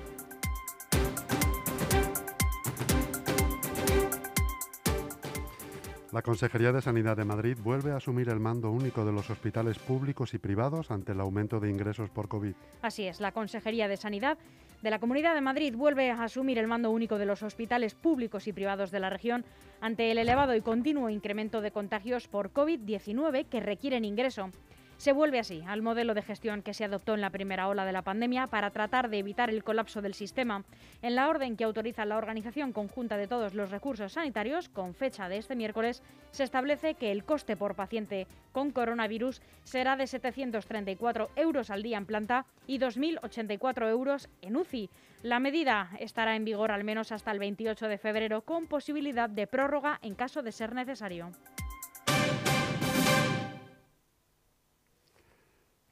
La 6.11 6.23
Consejería 6.23 6.71
de 6.71 6.81
Sanidad 6.81 7.15
de 7.17 7.23
Madrid 7.23 7.55
vuelve 7.61 7.91
a 7.91 7.97
asumir 7.97 8.29
el 8.29 8.39
mando 8.39 8.71
único 8.71 9.05
de 9.05 9.11
los 9.11 9.29
hospitales 9.29 9.77
públicos 9.77 10.33
y 10.33 10.39
privados 10.39 10.89
ante 10.89 11.11
el 11.11 11.19
aumento 11.19 11.59
de 11.59 11.69
ingresos 11.69 12.09
por 12.09 12.27
COVID. 12.27 12.55
Así 12.81 13.05
es, 13.05 13.19
la 13.19 13.31
Consejería 13.31 13.87
de 13.87 13.95
Sanidad 13.95 14.39
de 14.81 14.89
la 14.89 14.97
Comunidad 14.97 15.35
de 15.35 15.41
Madrid 15.41 15.75
vuelve 15.75 16.09
a 16.09 16.23
asumir 16.23 16.57
el 16.57 16.65
mando 16.65 16.89
único 16.89 17.19
de 17.19 17.27
los 17.27 17.43
hospitales 17.43 17.93
públicos 17.93 18.47
y 18.47 18.53
privados 18.53 18.89
de 18.89 18.99
la 18.99 19.11
región 19.11 19.45
ante 19.81 20.09
el 20.09 20.17
elevado 20.17 20.55
y 20.55 20.61
continuo 20.61 21.11
incremento 21.11 21.61
de 21.61 21.69
contagios 21.69 22.27
por 22.27 22.51
COVID-19 22.53 23.45
que 23.45 23.59
requieren 23.59 24.03
ingreso. 24.03 24.49
Se 24.99 25.13
vuelve 25.13 25.39
así 25.39 25.63
al 25.65 25.81
modelo 25.81 26.13
de 26.13 26.21
gestión 26.21 26.61
que 26.61 26.73
se 26.73 26.83
adoptó 26.83 27.13
en 27.13 27.21
la 27.21 27.29
primera 27.29 27.69
ola 27.69 27.85
de 27.85 27.93
la 27.93 28.01
pandemia 28.01 28.47
para 28.47 28.71
tratar 28.71 29.09
de 29.09 29.19
evitar 29.19 29.49
el 29.49 29.63
colapso 29.63 30.01
del 30.01 30.13
sistema. 30.13 30.65
En 31.01 31.15
la 31.15 31.29
orden 31.29 31.55
que 31.55 31.63
autoriza 31.63 32.03
la 32.03 32.17
Organización 32.17 32.73
Conjunta 32.73 33.15
de 33.15 33.29
todos 33.29 33.53
los 33.53 33.71
recursos 33.71 34.11
sanitarios, 34.11 34.67
con 34.67 34.93
fecha 34.93 35.29
de 35.29 35.37
este 35.37 35.55
miércoles, 35.55 36.03
se 36.31 36.43
establece 36.43 36.95
que 36.95 37.13
el 37.13 37.23
coste 37.23 37.55
por 37.55 37.75
paciente 37.75 38.27
con 38.51 38.71
coronavirus 38.71 39.41
será 39.63 39.95
de 39.95 40.05
734 40.05 41.29
euros 41.37 41.69
al 41.69 41.81
día 41.81 41.97
en 41.97 42.05
planta 42.05 42.45
y 42.67 42.77
2.084 42.77 43.89
euros 43.89 44.27
en 44.41 44.57
UCI. 44.57 44.89
La 45.23 45.39
medida 45.39 45.91
estará 46.01 46.35
en 46.35 46.43
vigor 46.43 46.71
al 46.71 46.83
menos 46.83 47.13
hasta 47.13 47.31
el 47.31 47.39
28 47.39 47.87
de 47.87 47.97
febrero, 47.99 48.41
con 48.41 48.67
posibilidad 48.67 49.29
de 49.29 49.47
prórroga 49.47 49.97
en 50.01 50.15
caso 50.15 50.43
de 50.43 50.51
ser 50.51 50.75
necesario. 50.75 51.31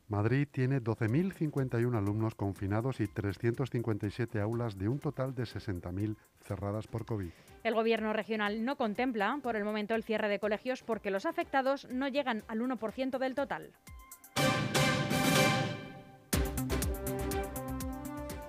Madrid 0.08 0.48
tiene 0.50 0.82
12.051 0.82 1.98
alumnos 1.98 2.34
confinados 2.36 3.02
y 3.02 3.08
357 3.08 4.40
aulas 4.40 4.78
de 4.78 4.88
un 4.88 5.00
total 5.00 5.36
de 5.36 5.44
60.000 5.44 6.16
cerradas 6.42 6.88
por 6.88 7.06
COVID. 7.06 7.30
El 7.64 7.74
Gobierno 7.74 8.14
regional 8.14 8.64
no 8.64 8.78
contempla 8.78 9.38
por 9.44 9.58
el 9.58 9.66
momento 9.66 9.96
el 9.96 10.04
cierre 10.04 10.30
de 10.30 10.40
colegios 10.40 10.82
porque 10.84 11.12
los 11.12 11.26
afectados 11.26 11.88
no 11.92 12.08
llegan 12.08 12.44
al 12.48 12.62
1% 12.62 13.18
del 13.18 13.36
total. 13.36 13.74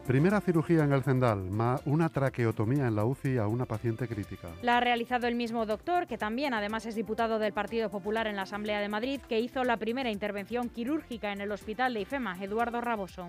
Primera 0.08 0.40
cirugía 0.40 0.84
en 0.84 0.94
el 0.94 1.02
Cendal, 1.02 1.50
una 1.84 2.08
traqueotomía 2.08 2.86
en 2.88 2.96
la 2.96 3.04
UCI 3.04 3.36
a 3.36 3.46
una 3.46 3.66
paciente 3.66 4.08
crítica. 4.08 4.48
La 4.62 4.78
ha 4.78 4.80
realizado 4.80 5.26
el 5.26 5.34
mismo 5.34 5.66
doctor, 5.66 6.06
que 6.06 6.16
también 6.16 6.54
además 6.54 6.86
es 6.86 6.94
diputado 6.94 7.38
del 7.38 7.52
Partido 7.52 7.90
Popular 7.90 8.26
en 8.26 8.34
la 8.34 8.42
Asamblea 8.42 8.80
de 8.80 8.88
Madrid, 8.88 9.20
que 9.28 9.38
hizo 9.38 9.64
la 9.64 9.76
primera 9.76 10.10
intervención 10.10 10.70
quirúrgica 10.70 11.30
en 11.34 11.42
el 11.42 11.52
hospital 11.52 11.92
de 11.92 12.00
IFEMA, 12.00 12.42
Eduardo 12.42 12.80
Raboso. 12.80 13.28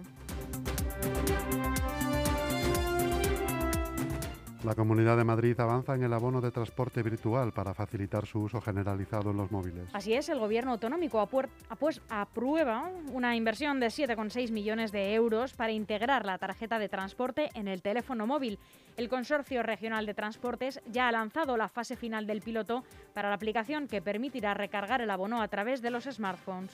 La 4.63 4.75
Comunidad 4.75 5.15
de 5.15 5.23
Madrid 5.23 5.57
avanza 5.57 5.95
en 5.95 6.03
el 6.03 6.11
abono 6.11 6.41
de 6.41 6.51
transporte 6.51 7.01
virtual 7.01 7.53
para 7.53 7.73
facilitar 7.73 8.25
su 8.25 8.41
uso 8.41 8.59
generalizado 8.59 9.31
en 9.31 9.37
los 9.37 9.51
móviles. 9.51 9.87
Así 9.93 10.13
es, 10.13 10.27
el 10.27 10.37
Gobierno 10.37 10.71
autonómico 10.71 11.25
pues, 11.79 12.01
aprueba 12.09 12.91
una 13.13 13.37
inversión 13.37 13.79
de 13.79 13.87
7,6 13.87 14.51
millones 14.51 14.91
de 14.91 15.13
euros 15.13 15.53
para 15.53 15.71
integrar 15.71 16.25
la 16.25 16.37
tarjeta 16.37 16.77
de 16.77 16.89
transporte 16.89 17.49
en 17.53 17.69
el 17.69 17.81
teléfono 17.81 18.27
móvil. 18.27 18.59
El 18.97 19.07
Consorcio 19.07 19.63
Regional 19.63 20.05
de 20.05 20.13
Transportes 20.13 20.81
ya 20.91 21.07
ha 21.07 21.13
lanzado 21.13 21.55
la 21.55 21.69
fase 21.69 21.95
final 21.95 22.27
del 22.27 22.41
piloto 22.41 22.83
para 23.13 23.29
la 23.29 23.35
aplicación 23.35 23.87
que 23.87 24.01
permitirá 24.01 24.55
recargar 24.55 24.99
el 24.99 25.09
abono 25.09 25.41
a 25.41 25.47
través 25.47 25.81
de 25.81 25.89
los 25.89 26.03
smartphones. 26.03 26.71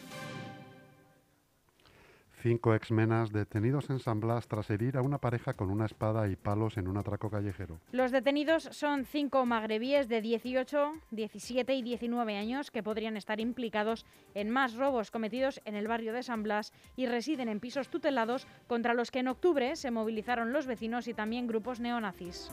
Cinco 2.45 2.75
exmenas 2.75 3.31
detenidos 3.31 3.89
en 3.89 3.97
San 3.97 4.19
Blas 4.19 4.47
tras 4.47 4.69
herir 4.69 4.97
a 4.97 5.01
una 5.01 5.17
pareja 5.17 5.55
con 5.55 5.71
una 5.71 5.87
espada 5.87 6.27
y 6.27 6.35
palos 6.35 6.77
en 6.77 6.87
un 6.87 6.95
atraco 6.95 7.31
callejero. 7.31 7.79
Los 7.91 8.11
detenidos 8.11 8.69
son 8.71 9.05
cinco 9.05 9.47
magrebíes 9.47 10.07
de 10.09 10.21
18, 10.21 10.93
17 11.09 11.73
y 11.73 11.81
19 11.81 12.37
años 12.37 12.69
que 12.69 12.83
podrían 12.83 13.17
estar 13.17 13.39
implicados 13.39 14.05
en 14.35 14.51
más 14.51 14.75
robos 14.75 15.09
cometidos 15.09 15.59
en 15.65 15.73
el 15.73 15.87
barrio 15.87 16.13
de 16.13 16.21
San 16.21 16.43
Blas 16.43 16.71
y 16.95 17.07
residen 17.07 17.49
en 17.49 17.59
pisos 17.59 17.89
tutelados 17.89 18.45
contra 18.67 18.93
los 18.93 19.09
que 19.09 19.21
en 19.21 19.29
octubre 19.29 19.75
se 19.75 19.89
movilizaron 19.89 20.53
los 20.53 20.67
vecinos 20.67 21.07
y 21.07 21.15
también 21.15 21.47
grupos 21.47 21.79
neonazis. 21.79 22.51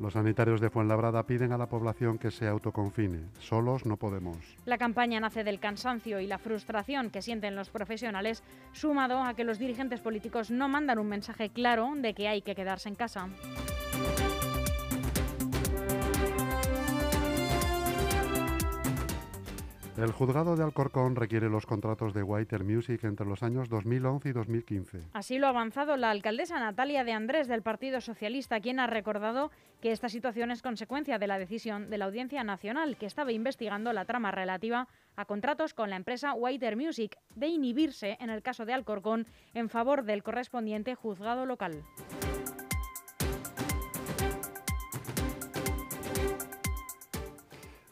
Los 0.00 0.14
sanitarios 0.14 0.62
de 0.62 0.70
Fuenlabrada 0.70 1.26
piden 1.26 1.52
a 1.52 1.58
la 1.58 1.68
población 1.68 2.16
que 2.16 2.30
se 2.30 2.48
autoconfine. 2.48 3.20
Solos 3.38 3.84
no 3.84 3.98
podemos. 3.98 4.38
La 4.64 4.78
campaña 4.78 5.20
nace 5.20 5.44
del 5.44 5.60
cansancio 5.60 6.20
y 6.20 6.26
la 6.26 6.38
frustración 6.38 7.10
que 7.10 7.20
sienten 7.20 7.54
los 7.54 7.68
profesionales, 7.68 8.42
sumado 8.72 9.22
a 9.22 9.34
que 9.34 9.44
los 9.44 9.58
dirigentes 9.58 10.00
políticos 10.00 10.50
no 10.50 10.68
mandan 10.70 10.98
un 10.98 11.08
mensaje 11.08 11.50
claro 11.50 11.92
de 11.96 12.14
que 12.14 12.28
hay 12.28 12.40
que 12.40 12.54
quedarse 12.54 12.88
en 12.88 12.94
casa. 12.94 13.28
El 20.00 20.12
juzgado 20.12 20.56
de 20.56 20.64
Alcorcón 20.64 21.14
requiere 21.14 21.50
los 21.50 21.66
contratos 21.66 22.14
de 22.14 22.22
Whiter 22.22 22.64
Music 22.64 23.04
entre 23.04 23.26
los 23.26 23.42
años 23.42 23.68
2011 23.68 24.30
y 24.30 24.32
2015. 24.32 25.02
Así 25.12 25.36
lo 25.36 25.46
ha 25.46 25.50
avanzado 25.50 25.98
la 25.98 26.10
alcaldesa 26.10 26.58
Natalia 26.58 27.04
de 27.04 27.12
Andrés 27.12 27.48
del 27.48 27.60
Partido 27.60 28.00
Socialista, 28.00 28.60
quien 28.60 28.80
ha 28.80 28.86
recordado 28.86 29.50
que 29.82 29.92
esta 29.92 30.08
situación 30.08 30.52
es 30.52 30.62
consecuencia 30.62 31.18
de 31.18 31.26
la 31.26 31.38
decisión 31.38 31.90
de 31.90 31.98
la 31.98 32.06
Audiencia 32.06 32.42
Nacional, 32.44 32.96
que 32.96 33.04
estaba 33.04 33.32
investigando 33.32 33.92
la 33.92 34.06
trama 34.06 34.30
relativa 34.30 34.88
a 35.16 35.26
contratos 35.26 35.74
con 35.74 35.90
la 35.90 35.96
empresa 35.96 36.32
Whiter 36.32 36.76
Music, 36.76 37.18
de 37.34 37.48
inhibirse 37.48 38.16
en 38.20 38.30
el 38.30 38.40
caso 38.40 38.64
de 38.64 38.72
Alcorcón 38.72 39.26
en 39.52 39.68
favor 39.68 40.04
del 40.04 40.22
correspondiente 40.22 40.94
juzgado 40.94 41.44
local. 41.44 41.84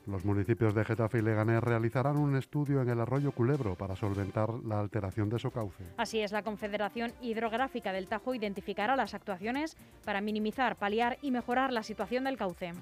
Los 0.08 0.24
municipios 0.24 0.74
de 0.74 0.86
Getafe 0.86 1.18
y 1.18 1.22
Leganés 1.22 1.62
realizarán 1.62 2.16
un 2.16 2.34
estudio 2.34 2.80
en 2.80 2.88
el 2.88 2.98
arroyo 2.98 3.30
Culebro 3.30 3.74
para 3.74 3.94
solventar 3.94 4.48
la 4.64 4.80
alteración 4.80 5.28
de 5.28 5.38
su 5.38 5.50
cauce. 5.50 5.84
Así 5.98 6.20
es, 6.20 6.32
la 6.32 6.42
Confederación 6.42 7.12
Hidrográfica 7.20 7.92
del 7.92 8.08
Tajo 8.08 8.34
identificará 8.34 8.96
las 8.96 9.12
actuaciones 9.12 9.76
para 10.06 10.22
minimizar, 10.22 10.76
paliar 10.76 11.18
y 11.20 11.30
mejorar 11.30 11.74
la 11.74 11.82
situación 11.82 12.24
del 12.24 12.38
cauce. 12.38 12.72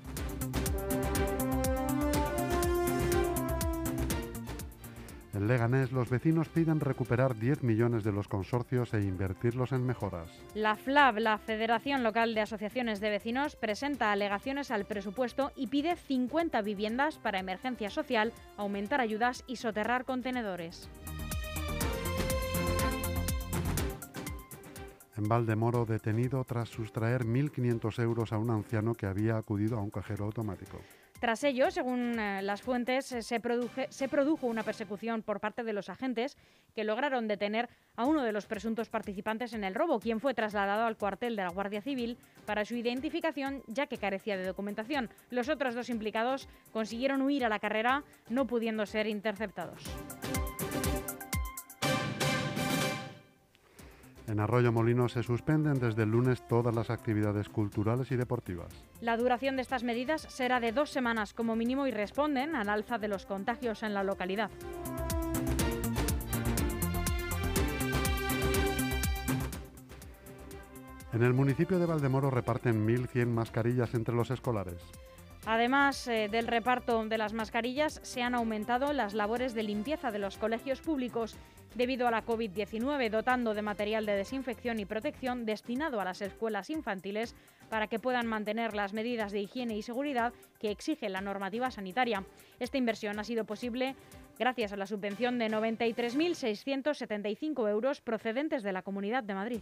En 5.36 5.48
Leganés, 5.48 5.92
los 5.92 6.08
vecinos 6.08 6.48
piden 6.48 6.80
recuperar 6.80 7.36
10 7.36 7.62
millones 7.62 8.04
de 8.04 8.10
los 8.10 8.26
consorcios 8.26 8.94
e 8.94 9.02
invertirlos 9.02 9.72
en 9.72 9.84
mejoras. 9.84 10.30
La 10.54 10.76
FLAB, 10.76 11.18
la 11.18 11.36
Federación 11.36 12.02
Local 12.02 12.34
de 12.34 12.40
Asociaciones 12.40 13.00
de 13.00 13.10
Vecinos, 13.10 13.54
presenta 13.54 14.12
alegaciones 14.12 14.70
al 14.70 14.86
presupuesto 14.86 15.52
y 15.54 15.66
pide 15.66 15.96
50 15.96 16.62
viviendas 16.62 17.18
para 17.18 17.38
emergencia 17.38 17.90
social, 17.90 18.32
aumentar 18.56 19.02
ayudas 19.02 19.44
y 19.46 19.56
soterrar 19.56 20.06
contenedores. 20.06 20.88
En 25.18 25.28
Valdemoro, 25.28 25.84
detenido 25.84 26.42
tras 26.44 26.70
sustraer 26.70 27.26
1.500 27.26 28.02
euros 28.02 28.32
a 28.32 28.38
un 28.38 28.50
anciano 28.50 28.94
que 28.94 29.04
había 29.04 29.36
acudido 29.36 29.76
a 29.76 29.82
un 29.82 29.90
cajero 29.90 30.24
automático. 30.24 30.78
Tras 31.20 31.44
ello, 31.44 31.70
según 31.70 32.18
eh, 32.18 32.42
las 32.42 32.62
fuentes, 32.62 33.12
eh, 33.12 33.22
se, 33.22 33.40
produjo 33.40 34.46
una 34.46 34.62
persecución 34.62 35.22
por 35.22 35.40
parte 35.40 35.64
de 35.64 35.72
los 35.72 35.88
agentes 35.88 36.36
que 36.74 36.84
lograron 36.84 37.26
detener 37.26 37.68
a 37.96 38.04
uno 38.04 38.22
de 38.22 38.32
los 38.32 38.46
presuntos 38.46 38.88
participantes 38.88 39.52
en 39.54 39.64
el 39.64 39.74
robo, 39.74 39.98
quien 39.98 40.20
fue 40.20 40.34
trasladado 40.34 40.84
al 40.84 40.96
cuartel 40.96 41.36
de 41.36 41.42
la 41.42 41.50
Guardia 41.50 41.80
Civil 41.80 42.18
para 42.44 42.64
su 42.64 42.74
identificación, 42.74 43.62
ya 43.66 43.86
que 43.86 43.98
carecía 43.98 44.36
de 44.36 44.46
documentación. 44.46 45.08
Los 45.30 45.48
otros 45.48 45.74
dos 45.74 45.88
implicados 45.88 46.48
consiguieron 46.72 47.22
huir 47.22 47.44
a 47.44 47.48
la 47.48 47.58
carrera, 47.58 48.04
no 48.28 48.46
pudiendo 48.46 48.84
ser 48.84 49.06
interceptados. 49.06 49.82
En 54.26 54.40
Arroyo 54.40 54.72
Molino 54.72 55.08
se 55.08 55.22
suspenden 55.22 55.78
desde 55.78 56.02
el 56.02 56.10
lunes 56.10 56.46
todas 56.48 56.74
las 56.74 56.90
actividades 56.90 57.48
culturales 57.48 58.10
y 58.10 58.16
deportivas. 58.16 58.72
La 59.00 59.16
duración 59.16 59.54
de 59.54 59.62
estas 59.62 59.84
medidas 59.84 60.22
será 60.28 60.58
de 60.58 60.72
dos 60.72 60.90
semanas 60.90 61.32
como 61.32 61.54
mínimo 61.54 61.86
y 61.86 61.92
responden 61.92 62.56
al 62.56 62.68
alza 62.68 62.98
de 62.98 63.08
los 63.08 63.24
contagios 63.24 63.84
en 63.84 63.94
la 63.94 64.02
localidad. 64.02 64.50
En 71.12 71.22
el 71.22 71.32
municipio 71.32 71.78
de 71.78 71.86
Valdemoro 71.86 72.28
reparten 72.28 72.86
1.100 72.86 73.26
mascarillas 73.28 73.94
entre 73.94 74.14
los 74.14 74.30
escolares. 74.30 74.82
Además 75.46 76.06
eh, 76.08 76.28
del 76.28 76.48
reparto 76.48 77.06
de 77.06 77.18
las 77.18 77.32
mascarillas, 77.32 78.00
se 78.02 78.20
han 78.20 78.34
aumentado 78.34 78.92
las 78.92 79.14
labores 79.14 79.54
de 79.54 79.62
limpieza 79.62 80.10
de 80.10 80.18
los 80.18 80.38
colegios 80.38 80.80
públicos 80.80 81.36
debido 81.76 82.08
a 82.08 82.10
la 82.10 82.26
COVID-19, 82.26 83.10
dotando 83.10 83.54
de 83.54 83.62
material 83.62 84.06
de 84.06 84.16
desinfección 84.16 84.80
y 84.80 84.86
protección 84.86 85.46
destinado 85.46 86.00
a 86.00 86.04
las 86.04 86.20
escuelas 86.20 86.68
infantiles 86.68 87.36
para 87.70 87.86
que 87.86 88.00
puedan 88.00 88.26
mantener 88.26 88.74
las 88.74 88.92
medidas 88.92 89.30
de 89.30 89.38
higiene 89.40 89.76
y 89.76 89.82
seguridad 89.82 90.32
que 90.58 90.72
exige 90.72 91.08
la 91.08 91.20
normativa 91.20 91.70
sanitaria. 91.70 92.24
Esta 92.58 92.78
inversión 92.78 93.20
ha 93.20 93.24
sido 93.24 93.44
posible 93.44 93.94
gracias 94.40 94.72
a 94.72 94.76
la 94.76 94.86
subvención 94.86 95.38
de 95.38 95.48
93.675 95.48 97.70
euros 97.70 98.00
procedentes 98.00 98.64
de 98.64 98.72
la 98.72 98.82
Comunidad 98.82 99.22
de 99.22 99.34
Madrid. 99.34 99.60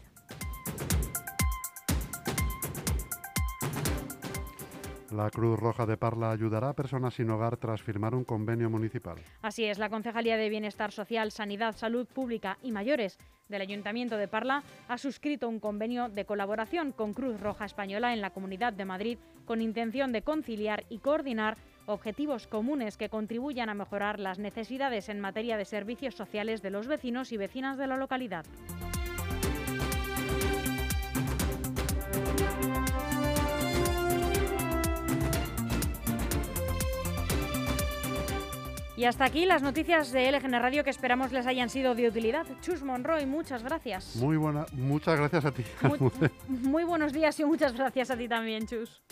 La 5.14 5.30
Cruz 5.30 5.60
Roja 5.60 5.86
de 5.86 5.96
Parla 5.96 6.32
ayudará 6.32 6.70
a 6.70 6.72
personas 6.72 7.14
sin 7.14 7.30
hogar 7.30 7.56
tras 7.56 7.80
firmar 7.80 8.16
un 8.16 8.24
convenio 8.24 8.68
municipal. 8.68 9.16
Así 9.42 9.64
es, 9.64 9.78
la 9.78 9.88
Concejalía 9.88 10.36
de 10.36 10.48
Bienestar 10.48 10.90
Social, 10.90 11.30
Sanidad, 11.30 11.76
Salud 11.76 12.04
Pública 12.08 12.58
y 12.62 12.72
Mayores 12.72 13.18
del 13.48 13.62
Ayuntamiento 13.62 14.16
de 14.16 14.26
Parla 14.26 14.64
ha 14.88 14.98
suscrito 14.98 15.48
un 15.48 15.60
convenio 15.60 16.08
de 16.08 16.24
colaboración 16.24 16.90
con 16.90 17.14
Cruz 17.14 17.40
Roja 17.40 17.64
Española 17.64 18.12
en 18.12 18.22
la 18.22 18.30
Comunidad 18.30 18.72
de 18.72 18.86
Madrid 18.86 19.18
con 19.44 19.62
intención 19.62 20.10
de 20.10 20.22
conciliar 20.22 20.84
y 20.88 20.98
coordinar 20.98 21.58
objetivos 21.86 22.48
comunes 22.48 22.96
que 22.96 23.08
contribuyan 23.08 23.68
a 23.68 23.74
mejorar 23.74 24.18
las 24.18 24.40
necesidades 24.40 25.08
en 25.08 25.20
materia 25.20 25.56
de 25.56 25.64
servicios 25.64 26.16
sociales 26.16 26.60
de 26.60 26.70
los 26.70 26.88
vecinos 26.88 27.30
y 27.30 27.36
vecinas 27.36 27.78
de 27.78 27.86
la 27.86 27.96
localidad. 27.96 28.44
Y 38.96 39.06
hasta 39.06 39.24
aquí 39.24 39.44
las 39.44 39.62
noticias 39.62 40.12
de 40.12 40.30
LGN 40.30 40.60
Radio 40.60 40.84
que 40.84 40.90
esperamos 40.90 41.32
les 41.32 41.46
hayan 41.46 41.68
sido 41.68 41.96
de 41.96 42.06
utilidad. 42.06 42.46
Chus 42.60 42.84
Monroy, 42.84 43.26
muchas 43.26 43.64
gracias. 43.64 44.14
Muy 44.16 44.36
buena, 44.36 44.66
muchas 44.72 45.18
gracias 45.18 45.44
a 45.44 45.50
ti. 45.50 45.64
Muy, 45.82 45.98
muy 46.48 46.84
buenos 46.84 47.12
días 47.12 47.38
y 47.40 47.44
muchas 47.44 47.72
gracias 47.72 48.10
a 48.12 48.16
ti 48.16 48.28
también, 48.28 48.66
Chus. 48.66 49.02